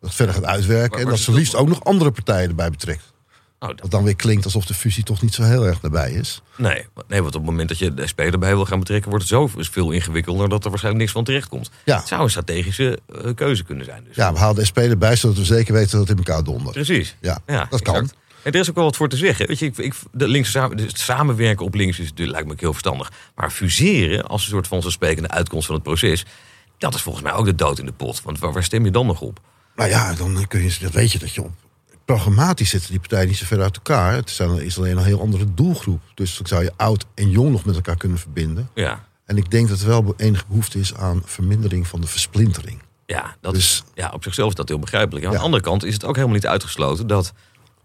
[0.03, 0.91] dat verder gaat uitwerken...
[0.91, 3.11] Maar- en dat ze liefst ook nog andere partijen erbij betrekt.
[3.59, 6.11] Nou, dat- Wat dan weer klinkt alsof de fusie toch niet zo heel erg nabij
[6.11, 6.41] is.
[6.57, 9.29] nee, nee, want op het moment dat je de SP erbij wil gaan betrekken, wordt
[9.29, 11.69] het zo veel ingewikkelder dat er waarschijnlijk niks van terecht komt.
[11.85, 11.97] Ja.
[11.97, 14.03] Het zou een strategische eh, keuze kunnen zijn.
[14.03, 14.15] Dus.
[14.15, 16.71] Ja, we halen de SP erbij zodat we zeker weten dat het in elkaar dondert.
[16.71, 17.15] Precies.
[17.21, 17.95] Ja, Ja, dat kan.
[17.95, 18.15] exact.
[18.43, 19.47] En er is ook wel wat voor te zeggen.
[19.47, 22.71] Weet je, ik, ik, de linkse samen, het samenwerken op links is, lijkt me heel
[22.71, 23.11] verstandig.
[23.35, 26.25] Maar fuseren als een soort van sprekende uitkomst van het proces,
[26.77, 28.21] dat is volgens mij ook de dood in de pot.
[28.21, 29.39] Want waar, waar stem je dan nog op?
[29.75, 31.51] Nou ja, dan kun je, dat weet je dat je op.
[32.05, 34.13] Programmatisch zitten die partijen niet zo ver uit elkaar.
[34.13, 36.01] Het zijn- is alleen een heel andere doelgroep.
[36.13, 38.69] Dus dan zou je oud en jong nog met elkaar kunnen verbinden.
[38.73, 42.81] Ja, En ik denk dat er wel enige behoefte is aan vermindering van de versplintering.
[43.05, 45.25] Ja, dat Dus- is, ja, op zichzelf is dat heel begrijpelijk.
[45.25, 47.33] Aan de andere kant is het ook helemaal niet uitgesloten dat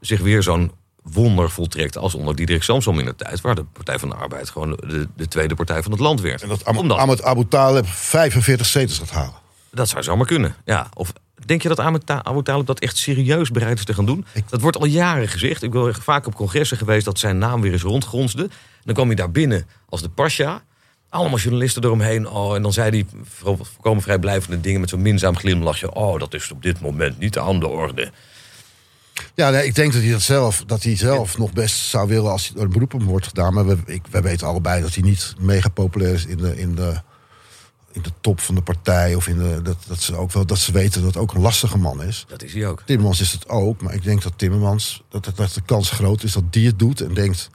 [0.00, 0.72] zich weer zo'n
[1.02, 4.50] wonder voltrekt als onder Diederik Samsom in de tijd, waar de Partij van de Arbeid
[4.50, 6.42] gewoon de, de tweede partij van het land werd.
[6.42, 9.34] En dat Am- Omdat- Ahmed Abu Talib 45 zetels gaat halen.
[9.70, 10.54] Dat zou zomaar kunnen.
[10.64, 10.88] Ja.
[10.94, 11.12] Of
[11.46, 11.80] denk je dat
[12.24, 14.24] Abu Talib dat echt serieus bereid is te gaan doen?
[14.48, 15.62] Dat wordt al jaren gezegd.
[15.62, 18.48] Ik ben vaak op congressen geweest dat zijn naam weer eens rondgronsde.
[18.84, 20.62] Dan kwam hij daar binnen als de pasja.
[21.08, 22.28] Allemaal journalisten eromheen.
[22.28, 25.94] Oh, en dan zei hij vo- volkomen vrijblijvende dingen met zo'n minzaam glimlachje.
[25.94, 28.10] Oh, dat is op dit moment niet aan de orde.
[29.34, 32.30] Ja, nee, ik denk dat hij dat zelf, dat hij zelf nog best zou willen
[32.30, 33.54] als er een beroep wordt gedaan.
[33.54, 36.74] Maar we, ik, wij weten allebei dat hij niet mega populair is in de, in
[36.74, 37.00] de,
[37.92, 39.14] in de top van de partij.
[39.14, 41.40] Of in de, dat, dat, ze ook wel, dat ze weten dat het ook een
[41.40, 42.24] lastige man is.
[42.28, 42.82] Dat is hij ook.
[42.84, 46.32] Timmermans is het ook, maar ik denk dat Timmermans, dat, dat, de kans groot is
[46.32, 47.50] dat die het doet en denkt.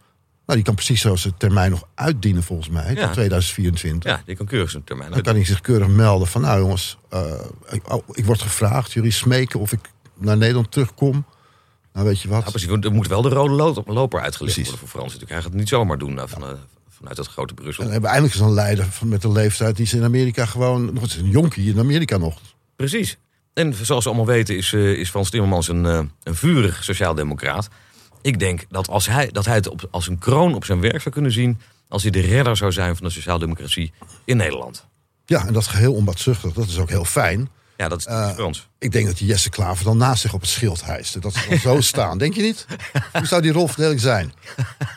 [0.45, 3.03] Nou, die kan precies zo zijn termijn nog uitdienen volgens mij, Ja.
[3.05, 4.11] tot 2024.
[4.11, 6.97] Ja, die kan keurig zijn termijn Dan kan hij zich keurig melden van, nou jongens,
[7.09, 7.33] eh,
[7.69, 9.79] ik, oh, ik word gevraagd, jullie smeken of ik
[10.17, 11.25] naar Nederland terugkom.
[11.93, 12.43] Nou, weet je wat?
[12.43, 12.69] Ja, precies.
[12.69, 14.63] Want Er moet wel de rode lo- loper uitgelegd Precies.
[14.71, 15.03] worden voor Frans.
[15.03, 15.31] natuurlijk.
[15.31, 16.49] Hij gaat het niet zomaar doen nou, van, eh,
[17.03, 17.83] vanuit dat grote Brussel.
[17.83, 20.03] En dan hebben we eindelijk eens een leider van, met een leeftijd die ze in
[20.03, 22.39] Amerika gewoon, nog eens een jonkie in Amerika nog.
[22.75, 23.17] Precies.
[23.53, 27.69] En zoals we allemaal weten is, eh, is Frans Timmermans een, eh, een vurig sociaaldemocraat.
[28.21, 31.01] Ik denk dat, als hij, dat hij het op, als een kroon op zijn werk
[31.01, 31.59] zou kunnen zien...
[31.87, 33.93] als hij de redder zou zijn van de sociaaldemocratie
[34.25, 34.85] in Nederland.
[35.25, 37.49] Ja, en dat geheel onbaatzuchtig, dat is ook heel fijn.
[37.83, 38.67] Ja, dat is Eh, Frans.
[38.79, 41.21] Ik denk dat die Jesse Klaver dan naast zich op het schild hijst.
[41.21, 42.17] Dat ze dan zo staan.
[42.17, 42.65] Denk je niet?
[43.13, 44.33] Hoe zou die rolverdeling zijn?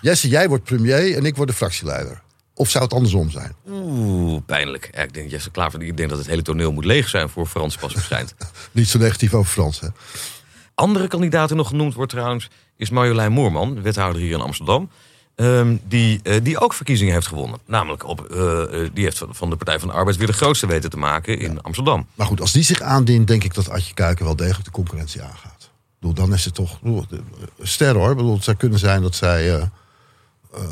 [0.01, 2.23] Jesse, jij wordt premier en ik word de fractieleider.
[2.55, 3.55] Of zou het andersom zijn?
[3.69, 4.89] Oeh, pijnlijk.
[4.93, 7.47] Ja, ik denk, Jesse Klaver, ik denk dat het hele toneel moet leeg zijn voor
[7.47, 8.35] Frans pas verschijnt.
[8.73, 9.89] Niet zo negatief over Frans, hè?
[10.75, 12.49] Andere kandidaat die nog genoemd wordt trouwens...
[12.77, 14.91] is Marjolein Moorman, wethouder hier in Amsterdam.
[15.37, 17.59] Ehm, die, eh, die ook verkiezingen heeft gewonnen.
[17.67, 20.67] Namelijk, op, eh, eh, die heeft van- de Partij van de Arbeid weer de grootste
[20.67, 22.07] weten te maken in Amsterdam.
[22.15, 25.23] Maar goed, als die zich aandient, denk ik dat Adje Kuiken wel degelijk de concurrentie
[25.23, 25.71] aangaat.
[26.01, 27.05] Bedoel, dan is het toch bedoel,
[27.63, 28.15] ster hoor.
[28.15, 29.71] Bedoel, het zou kunnen zijn dat zij.
[30.57, 30.63] Eh,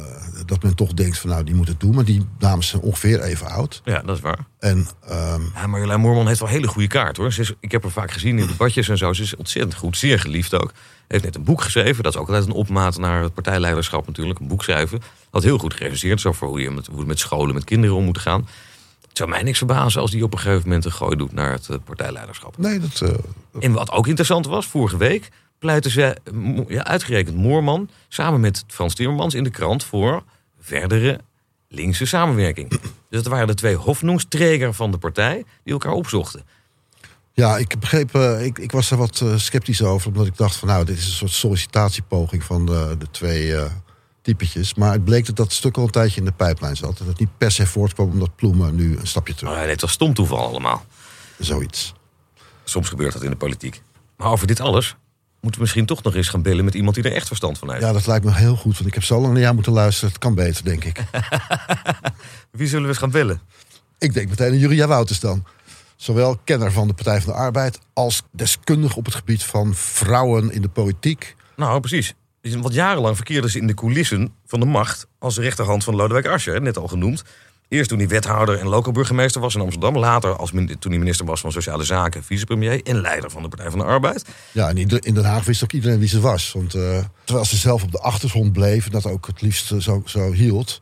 [0.46, 1.94] dat men toch denkt van nou, die moet het doen.
[1.94, 3.80] Maar die dames zijn ongeveer even oud.
[3.84, 4.38] Ja, dat is waar.
[4.58, 7.32] En ehm, Ja, Marjolein Moorman heeft wel een hele goede kaart hoor.
[7.32, 9.12] Ze is, ik heb haar vaak gezien in debatjes en zo.
[9.12, 10.72] Ze is ontzettend goed, zeer geliefd ook.
[11.08, 12.02] Heeft net een boek geschreven.
[12.02, 14.38] Dat is ook altijd een opmaat naar het partijleiderschap natuurlijk.
[14.38, 15.02] Een boek schrijven.
[15.30, 16.20] Had heel goed gerecenseerd.
[16.20, 18.48] Zo voor hoe je met, hoe met scholen, met kinderen om moet gaan.
[19.08, 21.52] Het zou mij niks verbazen als die op een gegeven moment een gooi doet naar
[21.52, 22.58] het eh, partijleiderschap.
[22.58, 23.00] nee, dat.
[23.00, 23.14] eh,
[23.60, 28.64] En wat ook interessant was, vorige week pleitte ze, mo- ja, uitgerekend Moorman, samen met
[28.66, 30.22] Frans Timmermans in de krant voor
[30.60, 31.20] verdere
[31.68, 32.68] linkse samenwerking.
[33.10, 36.42] Dus dat waren de twee hofnoemstreger van de partij die elkaar opzochten.
[37.32, 40.56] Ja, ik begreep, eh, ik, ik was er wat eh, sceptisch over, omdat ik dacht
[40.56, 43.70] van nou, dit is een soort sollicitatiepoging van de, de twee eh
[44.24, 44.74] typetjes.
[44.74, 46.88] Maar het bleek dat dat stuk al een tijdje in de pijplijn zat.
[46.88, 49.52] En dat het niet per se voortkwam omdat Ploemen nu een stapje terug.
[49.52, 50.84] Maar nee, het was stom toeval allemaal.
[51.38, 51.94] Zoiets.
[52.64, 53.82] Soms gebeurt dat in de politiek.
[54.16, 54.96] Maar over dit alles
[55.44, 57.70] moeten we misschien toch nog eens gaan bellen met iemand die er echt verstand van
[57.70, 57.82] heeft.
[57.82, 60.08] Ja, dat lijkt me heel goed, want ik heb zo lang naar jou moeten luisteren.
[60.08, 61.04] Het kan beter, denk ik.
[62.50, 63.40] Wie zullen we eens gaan bellen?
[63.98, 65.44] ik denk meteen aan Julia Wouters dan.
[65.96, 70.50] Zowel kenner van de Partij van de Arbeid als deskundig op het gebied van vrouwen
[70.50, 71.36] in de politiek.
[71.56, 72.14] Nou, precies.
[72.42, 76.62] Want jarenlang verkeerde ze in de coulissen van de macht als rechterhand van Lodewijk Asscher,
[76.62, 77.24] net al genoemd.
[77.68, 79.98] Eerst toen hij wethouder en local burgemeester was in Amsterdam.
[79.98, 83.70] Later als toen hij minister was van Sociale Zaken, vicepremier en leider van de Partij
[83.70, 84.24] van de Arbeid.
[84.52, 86.52] Ja, en in in Den Haag wist ook iedereen wie ze was.
[86.52, 89.78] Want eh, terwijl ze zelf op de achtergrond bleef en dat ook het liefst eh,
[89.78, 90.80] zo, zo hield.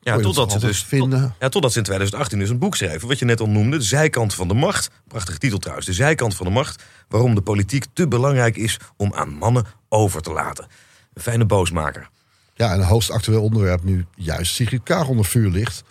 [0.00, 1.20] Ja, totdat dat ze, dus, vinden?
[1.22, 3.76] tot- ja, totdat ze in 2018 dus een boek schreven, wat je net al noemde,
[3.76, 4.90] De Zijkant van de Macht.
[5.08, 6.82] Prachtige titel trouwens, De Zijkant van de Macht.
[7.08, 10.66] Waarom de politiek te belangrijk is om aan mannen over te laten.
[11.14, 12.08] Een fijne boosmaker.
[12.54, 15.82] Ja, en een hoogst actueel onderwerp nu juist Sigrid Kaag onder vuur ligt.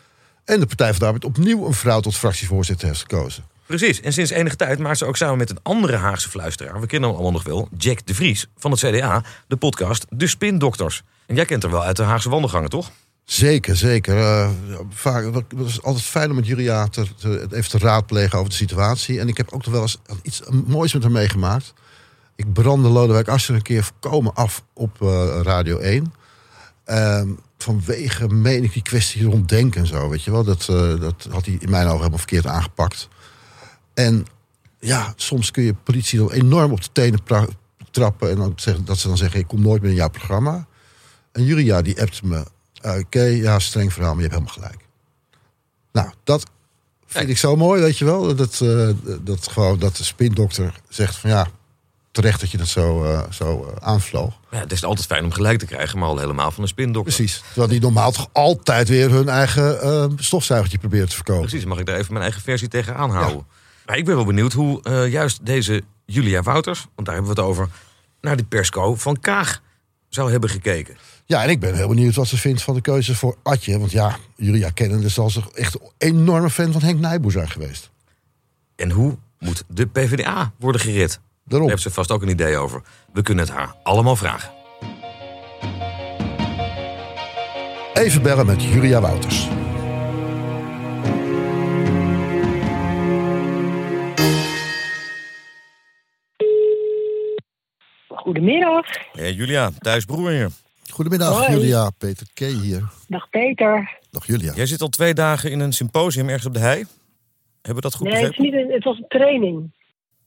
[0.51, 3.43] En de Partij van de Arbeid opnieuw een vrouw tot fractievoorzitter heeft gekozen.
[3.65, 6.87] Precies, en sinds enige tijd maakt ze ook samen met een andere Haagse fluisteraar, we
[6.87, 11.03] kennen hem allemaal nog wel, Jack de Vries van het CDA, de podcast De Spindokters.
[11.25, 12.91] En jij kent hem wel uit de Haagse wandelgangen, toch?
[13.23, 14.17] Zeker, zeker.
[14.17, 14.49] Eh,
[14.89, 18.55] vaak, het is altijd fijn om met Julia te, te- even te raadplegen over de
[18.55, 19.19] situatie.
[19.19, 21.73] En ik heb ook nog wel eens iets moois met haar meegemaakt.
[22.35, 26.13] Ik brandde Lodewijk Asscher een keer voorkomen af op eh, Radio 1.
[26.85, 27.27] Ehm,
[27.61, 30.43] vanwege, meen ik, die kwestie rond denken en zo, weet je wel.
[30.43, 33.07] Dat, eh, dat had hij in mijn ogen helemaal verkeerd aangepakt.
[33.93, 34.25] En
[34.79, 37.19] ja, soms kun je politie dan enorm op de tenen
[37.91, 38.29] trappen...
[38.29, 40.67] en dan zeggen, dat ze dan zeggen, ik kom nooit meer in jouw programma.
[41.31, 42.45] En Julia, die appt me...
[42.81, 44.87] eh, Oké, ja, streng verhaal, maar je hebt helemaal gelijk.
[45.91, 46.43] Nou, dat
[47.05, 48.35] vind ik zo mooi, weet je wel.
[48.35, 48.89] Dat, eh,
[49.21, 51.47] dat, gewoon, dat de spindokter zegt van ja,
[52.11, 54.39] terecht dat je dat zo, eh, zo eh, aanvloog.
[54.51, 57.13] Ja, het is altijd fijn om gelijk te krijgen, maar al helemaal van een spindokter.
[57.13, 57.43] Precies.
[57.47, 61.47] Terwijl die normaal toch altijd weer hun eigen eh, stofzuigertje probeert te verkopen.
[61.47, 63.45] Precies, mag ik daar even mijn eigen versie tegen aanhouden?
[63.85, 67.49] Maar ik ben wel benieuwd hoe juist deze Julia Wouters, want daar hebben we het
[67.49, 67.69] over,
[68.21, 69.61] naar de persco van Kaag
[70.09, 70.97] zou hebben gekeken.
[71.25, 73.79] Ja, en ik ben heel benieuwd wat ze vindt van de keuze voor Atje.
[73.79, 77.89] Want ja, Julia kennende zal ze echt een enorme fan van Henk Nijboer zijn geweest.
[78.75, 81.19] En hoe moet de PvdA worden gered?
[81.43, 81.69] Daar Daarom.
[81.69, 82.81] heeft ze vast ook een idee over.
[83.13, 84.51] We kunnen het haar allemaal vragen.
[87.93, 89.47] Even bellen met Julia Wouters.
[98.07, 98.85] Goedemiddag.
[99.11, 100.49] Hey Julia, Thijs Broer hier.
[100.89, 101.51] Goedemiddag, Hoi.
[101.59, 101.89] Julia.
[101.97, 102.39] Peter K.
[102.39, 102.83] hier.
[103.07, 103.97] Dag Peter.
[104.11, 104.53] Dag Julia.
[104.53, 106.85] Jij zit al twee dagen in een symposium ergens op de hei.
[107.61, 108.59] Hebben we dat goed Nee, het, is begrepen?
[108.59, 109.71] niet een, het was een training.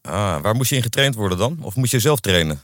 [0.08, 1.58] Ah, waar moest je in getraind worden dan?
[1.62, 2.60] Of moest je zelf trainen?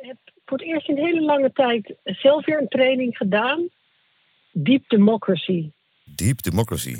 [0.00, 3.68] Ik heb voor het eerst in een hele lange tijd zelf weer een training gedaan.
[4.52, 5.70] Deep Democracy.
[6.04, 6.96] Deep Democracy.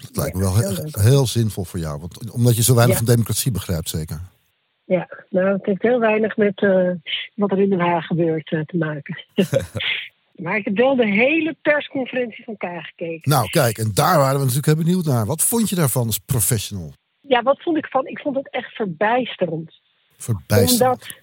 [0.00, 2.00] Dat lijkt me wel he- heel zinvol voor jou.
[2.00, 3.04] Want, omdat je zo weinig Ja.
[3.04, 4.20] van democratie begrijpt, zeker.
[4.84, 6.90] Ja, nou, het heeft heel weinig met eh,
[7.34, 9.24] wat er in Den Haag gebeurt eh, te maken.
[10.42, 13.30] maar ik heb wel de hele persconferentie van elkaar gekeken.
[13.30, 15.26] Nou, kijk, en daar waren we natuurlijk heel benieuwd naar.
[15.26, 16.92] Wat vond je daarvan als professional?
[17.22, 18.06] Ja, wat vond ik van?
[18.06, 19.80] Ik vond het echt verbijsterend.
[20.16, 21.22] Verbijsterend.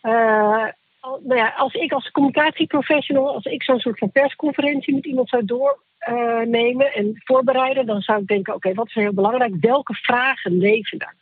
[0.00, 0.66] Omdat, eh,
[1.00, 5.44] nou ja, als ik als communicatieprofessional, als ik zo'n soort van persconferentie met iemand zou
[5.44, 9.54] doornemen en voorbereiden, dan zou ik denken: oké, wat is er heel belangrijk?
[9.60, 11.14] Welke vragen leven er?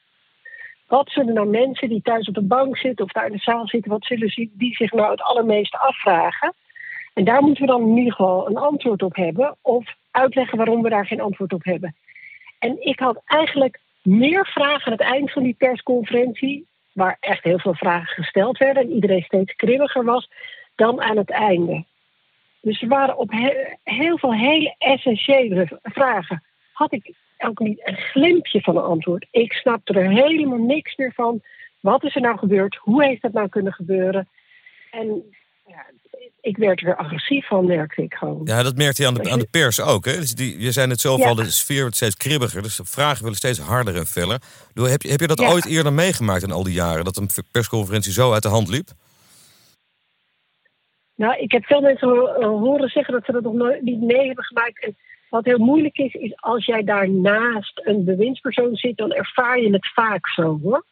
[0.86, 3.68] Wat zullen nou mensen die thuis op de bank zitten of daar in de zaal
[3.68, 6.54] zitten, wat zullen die zich nou het allermeeste afvragen?
[7.14, 10.82] En daar moeten we dan in ieder geval een antwoord op hebben, of uitleggen waarom
[10.82, 11.96] we daar geen antwoord op hebben.
[12.58, 17.58] En ik had eigenlijk meer vragen aan het eind van die persconferentie, waar echt heel
[17.58, 20.30] veel vragen gesteld werden en iedereen steeds kribbeliger was,
[20.74, 21.84] dan aan het einde.
[22.60, 26.42] Dus er waren op he- heel veel hele essentiële vragen.
[26.72, 29.26] Had ik ook niet een glimpje van een antwoord.
[29.30, 31.42] Ik snapte er helemaal niks meer van.
[31.80, 32.76] Wat is er nou gebeurd?
[32.76, 34.28] Hoe heeft dat nou kunnen gebeuren?
[34.90, 35.22] En
[35.66, 35.86] ja,
[36.40, 38.40] ik werd er agressief van, merkte ik gewoon.
[38.44, 40.04] Ja, dat merkte je aan de, aan de pers ook.
[40.04, 40.12] Hè?
[40.16, 41.28] Dus die, je zei het zelf Ja.
[41.28, 42.62] al, de sfeer wordt steeds kribbiger.
[42.62, 44.40] Dus de vragen willen steeds harder en feller.
[44.74, 45.50] Doe, Heb je, heb je dat Ja.
[45.50, 47.04] ooit eerder meegemaakt in al die jaren?
[47.04, 48.88] Dat een persconferentie zo uit de hand liep?
[51.14, 54.26] Nou, ik heb veel mensen eh, horen zeggen dat ze dat nog nooit niet mee
[54.26, 54.82] hebben gemaakt.
[54.84, 54.96] En
[55.30, 59.92] wat heel moeilijk is, is als jij daarnaast een bewindspersoon zit, dan ervaar je het
[59.94, 60.84] vaak zo hoor.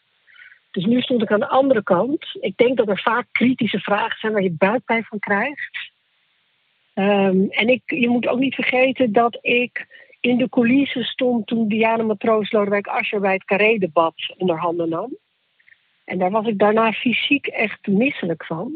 [0.76, 2.36] Dus nu stond ik aan de andere kant.
[2.40, 5.90] Ik denk dat er vaak kritische vragen zijn waar je buikpijn van krijgt.
[6.94, 9.86] Ehm, en ik, je moet ook niet vergeten dat ik
[10.20, 15.16] in de coulissen stond toen Diana Matroos Lodewijk Asscher bij het Carré-debat onder handen nam.
[16.04, 18.72] En daar was ik daarna fysiek echt misselijk van.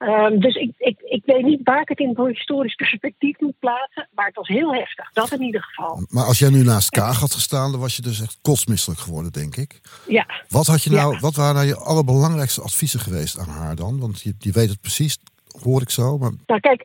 [0.00, 3.58] Ehm, dus ik, ik, ik weet niet waar ik het in een historisch perspectief moet
[3.58, 5.10] plaatsen, maar het was heel heftig.
[5.12, 6.02] Dat in ieder geval.
[6.08, 9.32] Maar als jij nu naast Kaag had gestaan, dan was je dus echt kotsmisselijk geworden,
[9.32, 9.80] denk ik.
[10.06, 11.18] Ja, Wat, had je nou, Ja.
[11.20, 14.00] wat waren nou je allerbelangrijkste adviezen geweest aan haar dan?
[14.00, 15.18] Want je, je weet het precies,
[15.62, 16.18] hoor ik zo.
[16.18, 16.84] Maar nou kijk,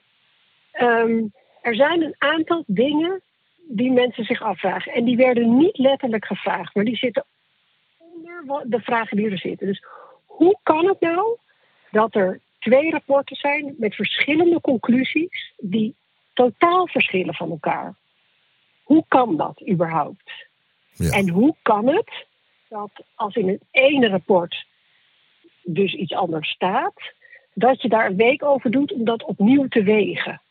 [0.71, 1.23] ehm,
[1.61, 3.21] er zijn een aantal dingen
[3.67, 4.91] die mensen zich afvragen.
[4.93, 7.25] En die werden niet letterlijk gevraagd, maar die zitten
[7.97, 9.67] onder de vragen die er zitten.
[9.67, 9.83] Dus
[10.25, 11.37] hoe kan het nou
[11.91, 15.95] dat er twee rapporten zijn met verschillende conclusies die
[16.33, 17.95] totaal verschillen van elkaar?
[18.83, 20.31] Hoe kan dat überhaupt?
[20.95, 21.11] ja.
[21.11, 22.25] En hoe kan het
[22.69, 24.65] dat als in het ene rapport
[25.63, 27.13] dus iets anders staat,
[27.53, 30.41] dat je daar een week over doet om dat opnieuw te wegen?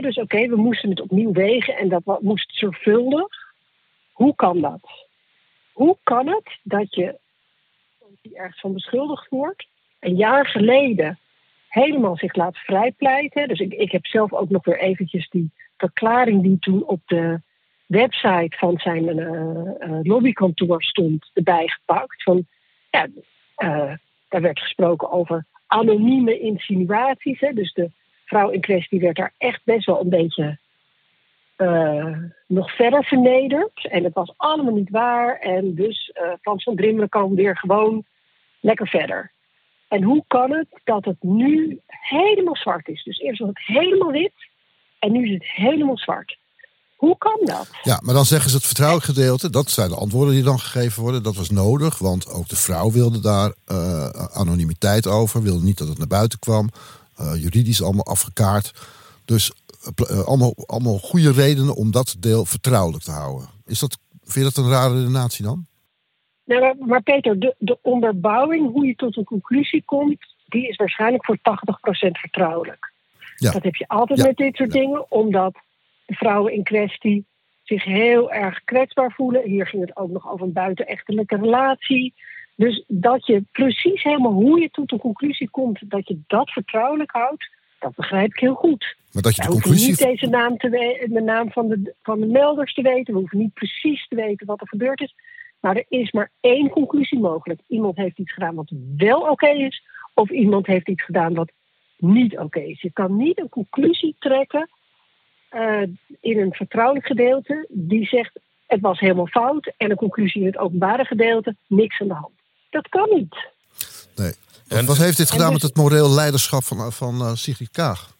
[0.00, 3.28] Dus oké, we moesten het opnieuw wegen en dat moest zorgvuldig.
[4.12, 4.90] Hoe kan dat?
[5.72, 7.18] Hoe kan het dat je,
[8.22, 9.66] die ergens van beschuldigd wordt,
[10.00, 11.18] een jaar geleden
[11.68, 13.48] helemaal zich laat vrijpleiten?
[13.48, 17.40] Dus ik, ik heb zelf ook nog weer eventjes die verklaring die toen op de
[17.90, 19.26] website van zijn eh,
[19.78, 22.22] eh, lobbykantoor stond erbij gepakt.
[22.22, 22.46] Van,
[22.90, 23.06] ja,
[23.54, 23.92] eh,
[24.28, 27.40] daar werd gesproken over anonieme insinuaties.
[27.40, 27.90] Hè, dus de
[28.24, 30.58] vrouw in kwestie werd daar echt best wel een beetje
[32.46, 33.88] nog verder vernederd.
[33.90, 35.38] En het was allemaal niet waar.
[35.38, 38.04] En dus Frans van Drimmelen kan weer gewoon
[38.60, 39.32] lekker verder.
[39.90, 43.02] En hoe kan het dat het nu helemaal zwart is?
[43.04, 44.32] Dus eerst was het helemaal wit
[44.98, 46.38] en nu is het helemaal zwart.
[46.96, 47.68] Hoe kan dat?
[47.82, 49.50] Ja, maar dan zeggen ze het vertrouwelijk gedeelte.
[49.50, 51.22] Dat zijn de antwoorden die dan gegeven worden.
[51.22, 55.42] Dat was nodig, want ook de vrouw wilde daar eh, anonimiteit over.
[55.42, 56.70] Wilde niet dat het naar buiten kwam.
[57.16, 58.72] Eh, juridisch allemaal afgekaart.
[59.24, 59.52] Dus
[59.96, 63.48] eh, allemaal, allemaal goede redenen om dat deel vertrouwelijk te houden.
[63.66, 65.66] Is dat, vind je dat een rare redenatie dan?
[66.58, 71.24] Nou, maar, Peter, de, de onderbouwing, hoe je tot een conclusie komt, die is waarschijnlijk
[71.24, 71.40] voor 80%
[72.10, 72.92] vertrouwelijk.
[73.36, 73.50] Ja.
[73.50, 74.26] Dat heb je altijd Ja.
[74.26, 74.80] met dit soort Ja.
[74.80, 75.54] dingen, omdat
[76.06, 77.24] de vrouwen in kwestie
[77.62, 79.42] zich heel erg kwetsbaar voelen.
[79.42, 82.14] Hier ging het ook nog over een buitenechtelijke relatie.
[82.54, 87.10] Dus dat je precies helemaal hoe je tot een conclusie komt, dat je dat vertrouwelijk
[87.10, 88.96] houdt, dat begrijp ik heel goed.
[89.12, 90.06] Maar dat je de We hoeven conclusie...
[90.06, 90.68] niet deze naam te
[91.10, 93.14] de naam van de, van de melders te weten.
[93.14, 95.14] We hoeven niet precies te weten wat er gebeurd is.
[95.60, 97.60] Maar er is maar één conclusie mogelijk.
[97.66, 99.82] Iemand heeft iets gedaan wat wel oké is,
[100.14, 101.50] of iemand heeft iets gedaan wat
[101.96, 102.80] niet oké is.
[102.80, 104.68] Je kan niet een conclusie trekken
[105.48, 105.82] eh,
[106.20, 110.56] in een vertrouwelijk gedeelte die zegt het was helemaal fout, en een conclusie in het
[110.58, 112.32] openbare gedeelte niks aan de hand.
[112.70, 113.48] Dat kan niet.
[114.16, 114.32] Nee.
[114.68, 118.16] En- Wat heeft dit gedaan dus- met het moreel leiderschap van, van eh, Sigrid Kaag?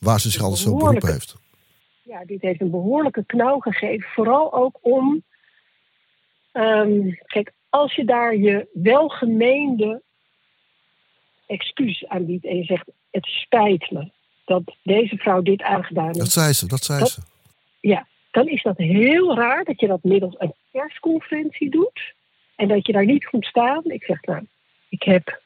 [0.00, 1.36] Waar ze zich altijd zo behoorlijke- heeft.
[2.02, 4.08] ja, dit heeft een behoorlijke knauw gegeven.
[4.10, 5.22] Vooral ook om.
[6.62, 10.02] Ehm, kijk, als je daar je welgemeende
[11.46, 14.10] excuus aanbiedt en je zegt: Het spijt me
[14.44, 16.30] dat deze vrouw dit aangedaan Dat heeft.
[16.32, 17.20] zei ze, dat zei Dat- ze.
[17.80, 22.14] Ja, dan is dat heel raar dat je dat middels een persconferentie doet.
[22.56, 23.82] En dat je daar niet komt staan.
[23.84, 24.46] Ik zeg, nou,
[24.88, 25.40] ik heb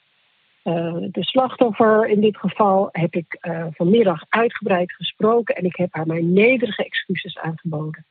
[0.63, 5.95] eh, de slachtoffer in dit geval heb ik eh, vanmiddag uitgebreid gesproken en ik heb
[5.95, 8.05] haar mijn nederige excuses aangeboden.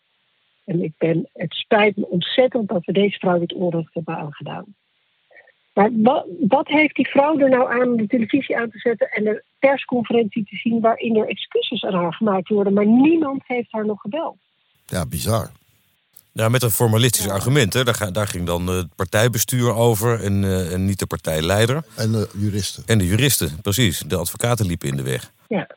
[0.66, 4.66] En ik ben, het spijt me ontzettend dat we deze vrouw dit onrecht hebben aangedaan.
[5.74, 9.09] Maar wat, wat heeft die vrouw er nou aan om de televisie aan te zetten
[9.09, 13.72] en een persconferentie te zien waarin er excuses aan haar gemaakt worden, maar niemand heeft
[13.72, 14.38] haar nog gebeld?
[14.86, 15.51] Ja, bizar.
[16.34, 17.74] Ja, met een formalistisch argument.
[17.74, 17.84] Hè.
[17.84, 21.84] Daar, ga- daar ging dan het partijbestuur over en, eh, en niet de partijleider.
[21.97, 22.84] En de juristen.
[22.86, 23.99] En de juristen, precies.
[23.99, 25.32] De advocaten liepen in de weg.
[25.47, 25.68] Ja,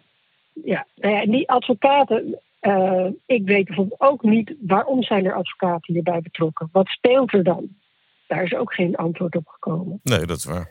[0.64, 0.86] ja.
[0.94, 5.94] Nou ja en die advocaten, eh, ik weet bijvoorbeeld ook niet waarom zijn er advocaten
[5.94, 6.68] hierbij betrokken.
[6.72, 7.68] Wat speelt er dan?
[8.26, 10.00] Daar is ook geen antwoord op gekomen.
[10.02, 10.70] Nee, dat is waar.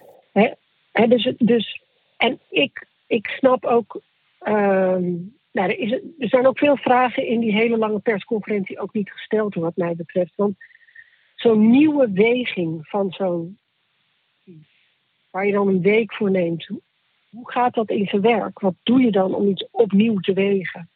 [0.92, 1.82] Hè, dus, dus,
[2.18, 4.02] en ik, ik snap ook.
[4.40, 5.12] ehm,
[5.52, 9.12] nou, er, is, er zijn ook veel vragen in die hele lange persconferentie ook niet
[9.12, 10.34] gesteld, wat mij betreft.
[10.36, 10.56] Want
[11.36, 13.60] zo'n nieuwe weging van zo'n.
[15.32, 16.66] waar je dan een week voor neemt.
[17.30, 18.60] Hoe gaat dat in zijn werk?
[18.60, 20.88] Wat doe je dan om iets opnieuw te wegen?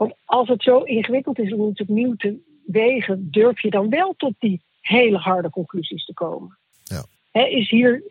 [0.00, 2.36] Want als het zo ingewikkeld is om iets opnieuw te
[2.66, 6.58] wegen, durf je dan wel tot die hele harde conclusies te komen?
[6.84, 7.04] Ja.
[7.30, 8.02] Hè, is, hier,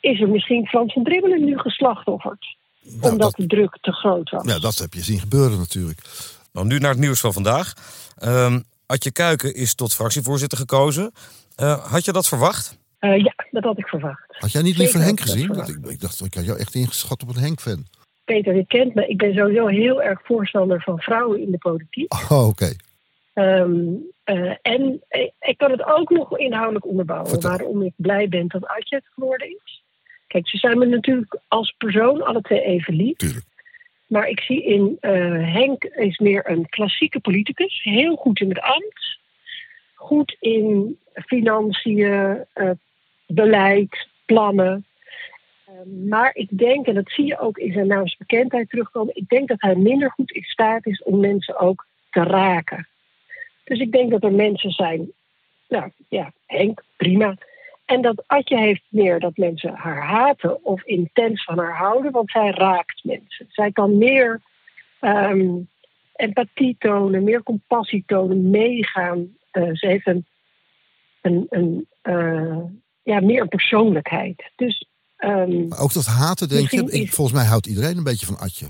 [0.00, 2.56] is er misschien Frans van Dribbelen nu geslachtofferd?
[2.82, 4.44] Nou, omdat dat, de druk te groot was.
[4.44, 6.00] ja, dat heb je zien gebeuren natuurlijk.
[6.52, 7.72] Dan nu naar het nieuws van vandaag.
[8.18, 11.12] Ehm Adje Kuiken is tot fractievoorzitter gekozen.
[11.56, 12.78] Eh, had je dat verwacht?
[12.98, 14.24] Eh, ja, dat had ik verwacht.
[14.28, 15.54] Had jij niet Zeker liever Henk gezien?
[15.54, 17.86] ik, ik dacht, ik had jou echt ingeschat op een Henk-fan.
[18.34, 19.06] Peter, je kent me.
[19.06, 22.12] Ik ben sowieso heel erg voorstander van vrouwen in de politiek.
[22.12, 22.72] Oh, oké.
[23.34, 27.50] Ehm, eh, en ik, ik kan het ook nog inhoudelijk onderbouwen Vertel.
[27.50, 29.82] waarom ik blij ben dat Adje het geworden is.
[30.26, 33.16] Kijk, ze zijn me natuurlijk als persoon alle twee even lief.
[33.16, 33.44] Tuurlijk.
[34.06, 37.82] Maar ik zie in eh, Henk is meer een klassieke politicus.
[37.82, 39.18] Heel goed in het ambt.
[39.94, 42.70] Goed in financiën, eh,
[43.26, 44.86] beleid, plannen.
[45.68, 49.16] Eh, maar ik denk, en dat zie je ook in zijn naamsbekendheid terugkomen...
[49.16, 52.88] ik denk dat hij minder goed in staat is om mensen ook te raken.
[53.64, 55.12] Dus ik denk dat er mensen zijn...
[55.68, 57.36] Nou ja, Henk, prima.
[57.84, 62.30] En dat Atje heeft meer dat mensen haar haten of intens van haar houden, want
[62.30, 63.46] zij raakt mensen.
[63.48, 64.40] Zij kan meer
[65.00, 65.56] ehm,
[66.16, 69.36] empathie tonen, meer compassie tonen, meegaan.
[69.50, 70.26] Eh, ze heeft een,
[71.20, 72.58] een, eh,
[73.02, 74.50] ja, meer persoonlijkheid.
[74.56, 74.87] Dus
[75.18, 76.82] ehm, Maar ook dat haten, denk je?
[76.82, 78.66] Ik, is- volgens mij houdt iedereen een beetje van Atje.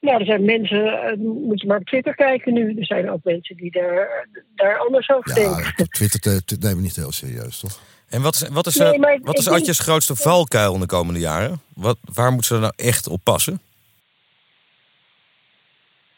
[0.00, 3.24] nou, er zijn mensen, eh, moet je maar op Twitter kijken nu, er zijn ook
[3.24, 5.72] mensen die daar, daar anders over denken.
[5.76, 7.80] Op Twitter te- te- nemen we niet heel serieus, toch?
[8.08, 10.80] En wat is, wat is, Nee, eh, maar wat is denk- Adjes grootste valkuil in
[10.80, 11.60] de komende jaren?
[11.74, 13.60] Wat, waar moet ze nou echt op passen?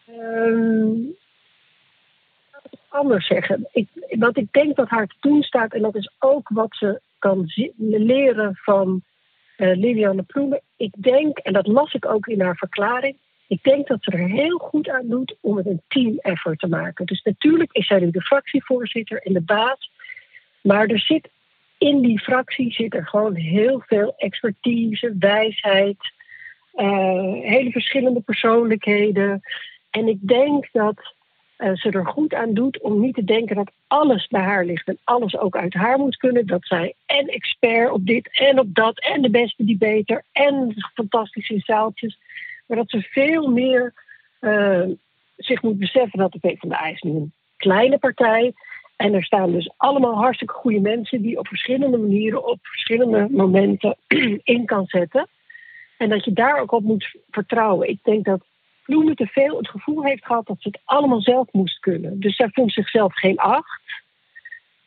[0.06, 0.90] Ehm,
[2.52, 3.68] laat ik het anders zeggen.
[3.72, 3.88] Ik,
[4.18, 7.52] wat ik denk dat haar te doen staat, en dat is ook wat ze kan
[7.76, 9.02] leren van
[9.56, 10.60] eh Liliane Ploemen.
[10.76, 13.16] Ik denk, en dat las ik ook in haar verklaring,
[13.48, 16.68] ik denk dat ze er heel goed aan doet om het een team effort te
[16.68, 17.06] maken.
[17.06, 19.90] Dus natuurlijk is zij nu de fractievoorzitter en de baas,
[20.60, 21.28] maar er zit
[21.78, 26.12] in die fractie zit er gewoon heel veel expertise, wijsheid,
[26.74, 29.40] eh, hele verschillende persoonlijkheden.
[29.90, 31.14] En ik denk dat
[31.60, 34.88] eh, ze er goed aan doet om niet te denken dat alles bij haar ligt
[34.88, 36.46] en alles ook uit haar moet kunnen.
[36.46, 40.74] Dat zij en expert op dit en op dat en de beste die beter en
[40.94, 42.18] fantastisch in zaaltjes.
[42.66, 43.92] Maar dat ze veel meer
[44.38, 44.82] eh,
[45.36, 48.52] zich moet beseffen dat de PvdA is nu een kleine partij.
[48.96, 53.96] En er staan dus allemaal hartstikke goede mensen die op verschillende manieren, op verschillende momenten
[54.54, 55.28] in kan zetten.
[55.98, 57.88] En dat je daar ook op moet vertrouwen.
[57.88, 58.40] Ik denk dat
[58.90, 62.20] Ploemen te veel het gevoel heeft gehad dat ze het allemaal zelf moest kunnen.
[62.20, 63.80] Dus zij vond zichzelf geen acht.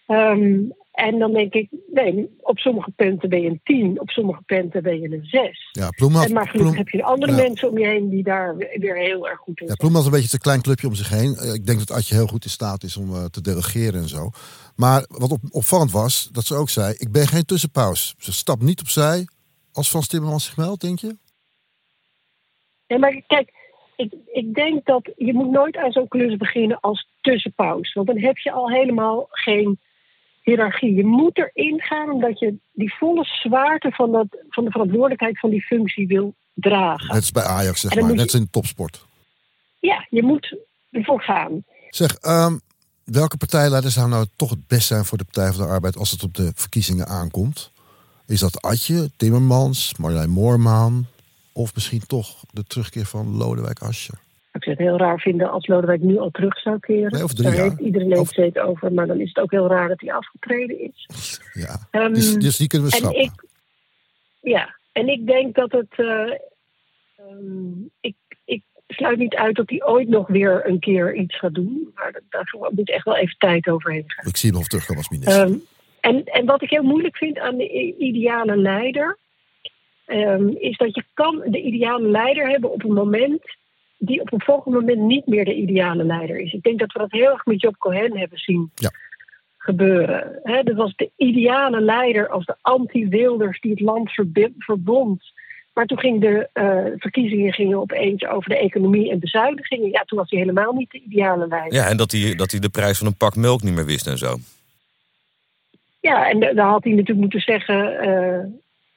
[0.07, 0.59] Ehm,
[0.91, 4.83] en dan denk ik, nee, op sommige punten ben je een tien, op sommige punten
[4.83, 5.69] ben je een zes.
[5.71, 7.37] Ja, Ploem had, En maar gelukkig heb je andere ja.
[7.37, 9.77] mensen om je heen die daar weer heel erg goed in Ja, zijn.
[9.77, 11.35] Ploem had een beetje te klein clubje om zich heen.
[11.35, 14.07] Eh, Ik denk dat Adje heel goed in staat is om eh, te delegeren en
[14.07, 14.29] zo.
[14.75, 16.95] Maar wat op, opvallend was, dat ze ook zei...
[16.97, 18.15] ik ben geen tussenpaus.
[18.17, 19.27] Ze stapt niet opzij
[19.71, 21.17] als Frans Timmermans zich meldt, denk je?
[22.87, 23.51] Nee, maar kijk,
[23.95, 27.93] ik, ik denk dat je moet nooit aan zo'n klus beginnen als tussenpaus.
[27.93, 29.79] Want dan heb je al helemaal geen
[30.41, 30.95] hiërarchie.
[30.95, 35.49] Je moet erin gaan omdat je die volle zwaarte van, dat, van de verantwoordelijkheid van
[35.49, 37.07] die functie wil dragen.
[37.07, 38.09] Net als bij Ajax, zeg maar.
[38.09, 39.05] Net als in topsport.
[39.79, 40.57] Ja, je moet
[40.91, 41.63] ervoor gaan.
[41.89, 42.57] Zeg, ehm,
[43.03, 45.97] welke partijleider zou nou toch het best zijn voor de Partij van de Arbeid...
[45.97, 47.71] als het op de verkiezingen aankomt?
[48.27, 51.05] Is dat Adje, Timmermans, Marjolein Moorman...
[51.53, 54.19] of misschien toch de terugkeer van Lodewijk Asscher?
[54.53, 57.11] Ik zou het heel raar vinden als Lodewijk nu al terug zou keren.
[57.11, 57.69] Nee, over drie Daar jaar.
[57.69, 58.93] heeft iedereen steeds over.
[58.93, 61.07] Maar dan is het ook heel raar dat hij afgetreden is.
[61.53, 63.21] Ja, Ehm, dus, dus die kunnen we en schrappen.
[63.23, 63.31] ik,
[64.41, 65.93] ja, en ik denk dat het.
[65.95, 66.31] eh,
[67.15, 71.53] ehm, ik, ik sluit niet uit dat hij ooit nog weer een keer iets gaat
[71.53, 71.91] doen.
[71.95, 74.27] Maar dat- daar moet echt wel even tijd overheen gaan.
[74.27, 75.43] Ik zie hem nog terugkomen als minister.
[75.43, 75.53] Ehm,
[75.99, 79.17] en, en wat ik heel moeilijk vind aan de ideale leider.
[80.05, 83.41] Ehm, is dat je kan de ideale leider hebben op een moment.
[83.97, 86.53] die op een volgend moment niet meer de ideale leider is.
[86.53, 88.91] Ik denk dat we dat heel erg met Job Cohen hebben zien Ja.
[89.57, 90.39] gebeuren.
[90.63, 94.11] Dat was de ideale leider als de anti-Wilders die het land
[94.57, 95.23] verbond.
[95.73, 99.89] Maar toen ging de eh, verkiezingen gingen opeens over de economie en bezuinigingen.
[99.91, 101.73] Ja, toen was hij helemaal niet de ideale leider.
[101.73, 104.07] Ja, en dat hij, dat hij de prijs van een pak melk niet meer wist
[104.07, 104.35] en zo.
[105.99, 108.39] Ja, en da- dan had hij natuurlijk moeten zeggen: eh,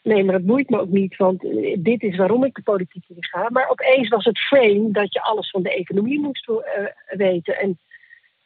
[0.07, 3.05] nee, maar dat boeit me ook niet, want eh, dit is waarom ik de politiek
[3.09, 3.49] in ga.
[3.51, 7.59] Maar opeens was het frame dat je alles van de economie moest eh, weten.
[7.59, 7.79] En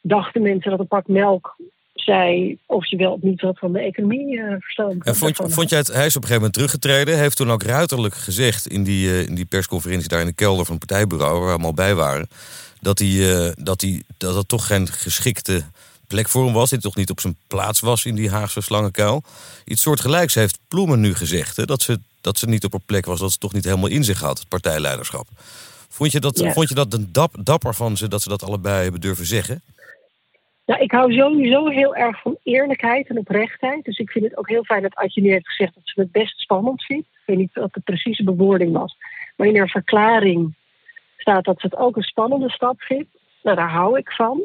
[0.01, 1.55] dachten mensen dat een pak melk
[1.93, 5.69] zei of je wel of niet wat van de economie eh verstand En vond, vond
[5.69, 7.17] jij het, hij is op een gegeven moment teruggetreden.
[7.17, 10.75] Heeft toen ook ruiterlijk gezegd in die, in die persconferentie daar in de kelder van
[10.75, 12.27] het partijbureau, waar we allemaal bij waren,
[12.81, 15.63] dat, hij, dat, hij, dat het toch geen geschikte
[16.11, 16.69] plek voor hem was.
[16.69, 19.23] Dit toch niet op zijn plaats was in die Haagse slangenkuil.
[19.65, 21.57] Iets soortgelijks heeft Ploemen nu gezegd.
[21.57, 23.89] Hè, dat, ze, dat ze niet op een plek was, dat ze toch niet helemaal
[23.89, 25.27] in zich had, het partijleiderschap.
[25.89, 26.51] Vond je dat, Ja.
[26.51, 29.61] vond je dat een dap, dapper van ze dat ze dat allebei hebben durven zeggen?
[30.65, 33.85] Nou, ik hou sowieso heel erg van eerlijkheid en oprechtheid.
[33.85, 36.11] Dus ik vind het ook heel fijn dat Adje nu heeft gezegd dat ze het
[36.11, 37.07] best spannend vindt.
[37.07, 38.95] Ik weet niet wat de precieze bewoording was.
[39.35, 40.55] Maar in haar verklaring
[41.17, 43.09] staat dat ze het ook een spannende stap vindt.
[43.43, 44.41] Nou, daar hou ik van.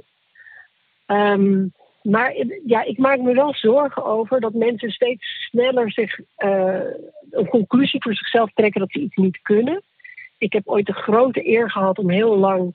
[1.07, 1.67] Ehm,
[2.03, 2.35] maar
[2.67, 6.81] ja, ik maak me wel zorgen over dat mensen steeds sneller zich eh,
[7.31, 9.83] een conclusie voor zichzelf trekken dat ze iets niet kunnen.
[10.39, 12.75] Ik heb ooit de grote eer gehad om heel lang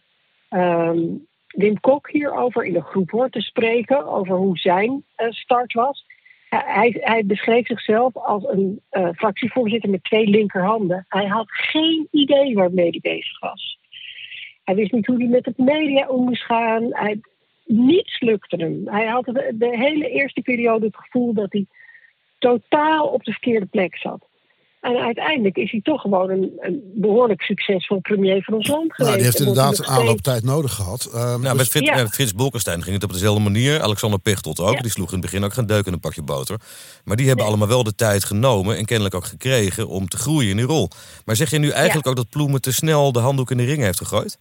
[0.49, 0.99] ehm,
[1.47, 6.05] Wim Kok hierover in een groep hoor te spreken, over hoe zijn eh, start was.
[6.49, 11.05] Hij, hij beschreef zichzelf als een eh, fractievoorzitter met twee linkerhanden.
[11.07, 13.79] Hij had geen idee waarmee hij bezig was.
[14.63, 16.87] Hij wist niet hoe hij met het media om moest gaan.
[16.89, 17.19] Hij,
[17.71, 18.81] niets lukte hem.
[18.85, 21.65] Hij had de, de hele eerste periode het gevoel dat hij
[22.39, 24.29] totaal op de verkeerde plek zat.
[24.81, 28.97] En uiteindelijk is hij toch gewoon een, een behoorlijk succesvol premier van ons land geweest.
[28.99, 31.09] nou, die heeft inderdaad een aanlooptijd nodig gehad.
[31.13, 31.97] Ehm, Nou, dus- met Frits, Ja.
[31.97, 33.81] eh, Frits Bolkestein ging het op dezelfde manier.
[33.81, 34.73] Alexander Pechtold ook.
[34.73, 34.81] Ja.
[34.81, 36.59] Die sloeg in het begin ook geen deuk in een pakje boter.
[37.03, 40.49] Maar die hebben allemaal wel de tijd genomen en kennelijk ook gekregen om te groeien
[40.49, 40.89] in die rol.
[41.25, 43.81] Maar zeg je nu eigenlijk ook dat Ploemen te snel de handdoek in de ring
[43.81, 44.37] heeft gegooid?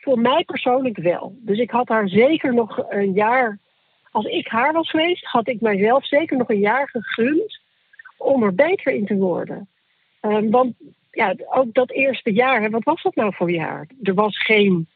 [0.00, 1.36] Voor mij persoonlijk wel.
[1.38, 3.58] Dus ik had haar zeker nog een jaar.
[4.10, 7.60] Als ik haar was geweest, had ik mijzelf zeker nog een jaar gegund
[8.16, 9.68] om er beter in te worden.
[10.20, 10.74] Ehm, want
[11.10, 13.86] ja, ook dat eerste jaar, wat was dat nou voor jaar?
[14.02, 14.88] Er was geen.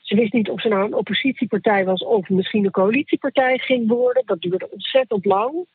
[0.00, 4.22] Ze wist niet of ze nou een oppositiepartij was of misschien een coalitiepartij ging worden.
[4.26, 5.66] Dat duurde ontzettend lang.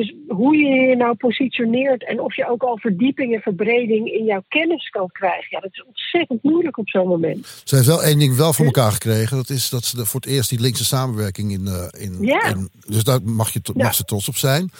[0.00, 4.24] Dus hoe je je nou positioneert en of je ook al verdieping en verbreding in
[4.24, 7.62] jouw kennis kan krijgen, ja, dat is ontzettend moeilijk op zo'n moment.
[7.64, 9.36] Ze heeft wel één ding wel voor elkaar gekregen.
[9.36, 11.66] Dat is dat ze de- voor het eerst die linkse samenwerking in...
[11.66, 12.44] eh, in, Ja.
[12.44, 14.70] in- dus daar mag, je, mag ze trots op zijn.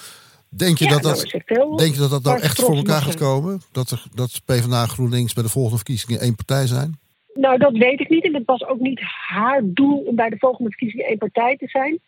[0.49, 3.03] Denk je, Ja, dat, nou, dat, heel- denk je dat dat nou echt voor elkaar
[3.03, 3.61] gaat komen?
[3.73, 6.99] Dat, er, dat PvdA en GroenLinks bij de volgende verkiezingen één partij zijn?
[7.35, 8.25] Nou, dat weet ik niet.
[8.25, 11.69] En het was ook niet haar doel om bij de volgende verkiezingen één partij te
[11.69, 12.01] zijn.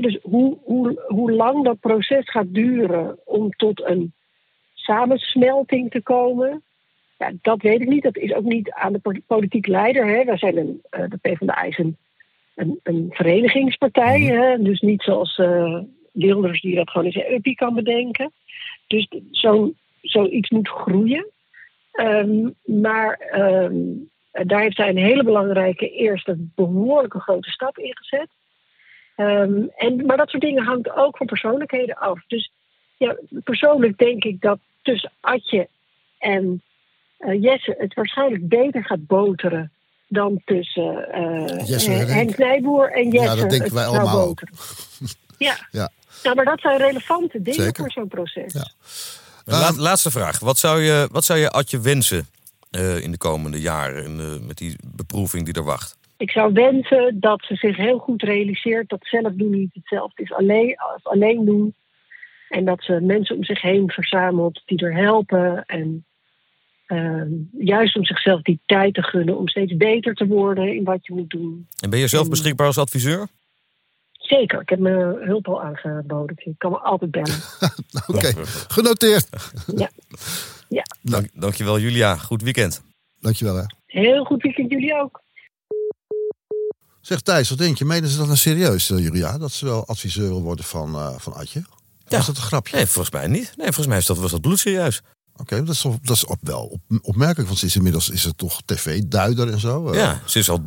[0.00, 4.14] Dus hoe, hoe, hoe lang dat proces gaat duren om tot een
[4.74, 6.62] samensmelting te komen,
[7.18, 8.02] ja, dat weet ik niet.
[8.02, 10.06] Dat is ook niet aan de po- politiek leider.
[10.06, 10.24] Hè.
[10.24, 11.96] Wij zijn een, eh, de PvdA is een,
[12.54, 14.20] een, een verenigingspartij.
[14.20, 14.62] Hè.
[14.62, 15.78] Dus niet zoals eh,
[16.12, 18.32] Wilders die dat gewoon in zijn uppie kan bedenken.
[18.86, 21.30] Dus zo'n zoiets moet groeien.
[21.92, 23.74] Ehm, maar ehm,
[24.36, 28.28] Eh, daar heeft zij een hele belangrijke eerste behoorlijke grote stap in gezet.
[29.16, 32.20] Ehm, en, maar dat soort dingen hangt ook van persoonlijkheden af.
[32.26, 32.50] Dus
[32.96, 35.68] ja, persoonlijk denk ik dat tussen Atje
[36.18, 36.62] en
[37.18, 39.72] uh, Jesse het waarschijnlijk beter gaat boteren
[40.08, 43.28] dan tussen uh, Jesse Henk Nijboer en Jesse.
[43.28, 44.40] Ja, dat denken wij allemaal ook.
[45.38, 45.56] Ja.
[45.70, 45.90] Ja.
[46.22, 47.82] ja, maar dat zijn relevante dingen Zeker.
[47.82, 48.52] voor zo'n proces.
[48.52, 48.70] Ja.
[49.44, 50.38] La- laatste vraag.
[50.38, 52.26] Wat zou je, wat zou je Adje wensen
[52.70, 55.95] eh, in de komende jaren in, met die beproeving die er wacht?
[56.16, 60.32] Ik zou wensen dat ze zich heel goed realiseert dat zelf doen niet hetzelfde is
[60.32, 61.74] alleen, als alleen doen.
[62.48, 65.64] En dat ze mensen om zich heen verzamelt die er helpen.
[65.66, 66.04] En
[66.86, 71.06] ehm, juist om zichzelf die tijd te gunnen om steeds beter te worden in wat
[71.06, 71.66] je moet doen.
[71.80, 73.26] En ben je zelf beschikbaar als adviseur?
[74.12, 76.36] Zeker, ik heb mijn hulp al aangeboden.
[76.38, 77.40] Je kan me altijd bellen.
[78.14, 78.32] Oké,
[78.68, 79.28] genoteerd.
[79.76, 79.90] ja.
[80.68, 82.16] ja, Dank, dankjewel Julia.
[82.16, 82.82] Goed weekend.
[83.20, 83.64] Dankjewel hè.
[83.86, 85.24] heel goed weekend jullie ook.
[87.06, 87.84] Zeg Thijs, wat denk je?
[87.84, 89.38] Menen ze dat nou serieus, eh, Julia?
[89.38, 91.64] Dat ze wel adviseur wil worden van, eh van Adje?
[92.08, 92.16] Ja.
[92.16, 92.76] Was dat een grapje?
[92.76, 93.52] Nee, volgens mij niet.
[93.56, 95.02] Nee, volgens mij is dat, was dat bloedserieus.
[95.36, 98.38] Oké, dat is, dat is op, wel op, opmerkelijk, want ze is inmiddels is het
[98.38, 99.88] toch tv-duider en zo.
[99.90, 99.94] eh.
[99.98, 100.62] Ja, ze is al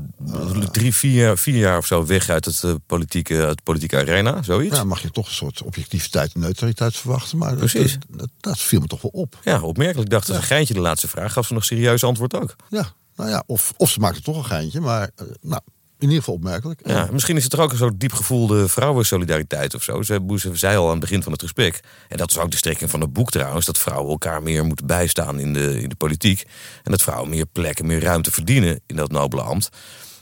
[0.71, 4.75] drie, vier, vier jaar of zo weg uit het, politieke, de politieke arena, zoiets.
[4.75, 7.37] Ja, mag je toch een soort objectiviteit en neutraliteit verwachten.
[7.37, 7.93] Maar dat- Precies.
[7.93, 9.37] Dat, dat, dat viel me toch wel op.
[9.43, 10.05] Ja, opmerkelijk.
[10.05, 11.33] Ik dacht, dat een geintje de laatste vraag.
[11.33, 12.55] Gaf ze nog serieus antwoord ook.
[12.69, 15.09] Ja, nou ja, of, of ze maakte toch een geintje, maar
[15.41, 15.61] nou,
[16.00, 16.82] in ieder geval opmerkelijk.
[16.88, 20.02] Ja, misschien is het er ook een soort diep gevoelde vrouwensolidariteit of zo.
[20.02, 21.80] Ze, ze zei al aan het begin van het gesprek.
[22.08, 23.66] En dat is ook de strekking van het boek trouwens.
[23.66, 26.43] Dat vrouwen elkaar meer moeten bijstaan in de, in de politiek.
[26.84, 29.70] En dat vrouwen meer plekken, meer ruimte verdienen in dat nobele ambt.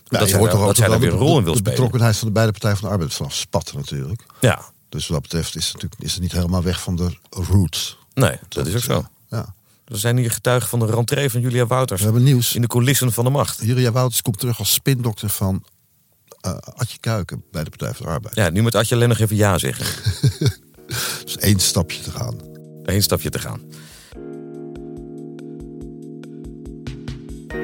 [0.10, 1.76] Ja, dat zij, hoort dat zij daar weer de- een rol in wil de spelen.
[1.76, 4.24] betrokkenheid van de beide partijen van de arbeid vanaf spatten natuurlijk.
[4.40, 7.10] Ja, Dus wat dat betreft is het, natuurlijk, is het niet helemaal weg van de
[7.30, 7.98] roots.
[8.14, 9.06] nee, dat is ook zo.
[9.30, 9.54] Ja.
[9.88, 12.00] We zijn hier getuigen van de rentree van Julia Wouters.
[12.00, 12.56] We hebben nieuws.
[12.56, 13.60] In de coulissen van de macht.
[13.62, 15.64] Julia Wouters komt terug als spindokter van
[16.42, 18.36] eh Adje Kuiken bij de Partij van de Arbeid.
[18.36, 19.86] Ja, nu moet Adje alleen nog even ja zeggen.
[21.24, 22.36] Dus één stapje te gaan.
[22.84, 23.62] Eén stapje te gaan.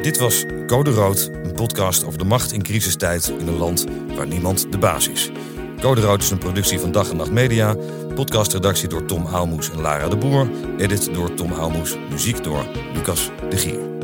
[0.01, 4.27] Dit was Code Rood, een podcast over de macht in crisistijd in een land waar
[4.27, 5.31] niemand de baas is.
[5.83, 7.75] Code is een productie van Dag en Nacht Media.
[8.15, 10.47] Podcastredactie door Tom Aalmoes en Lara de Boer.
[10.77, 11.97] Edit door Tom Aalmoes.
[12.09, 14.02] Muziek door Lucas de Gier.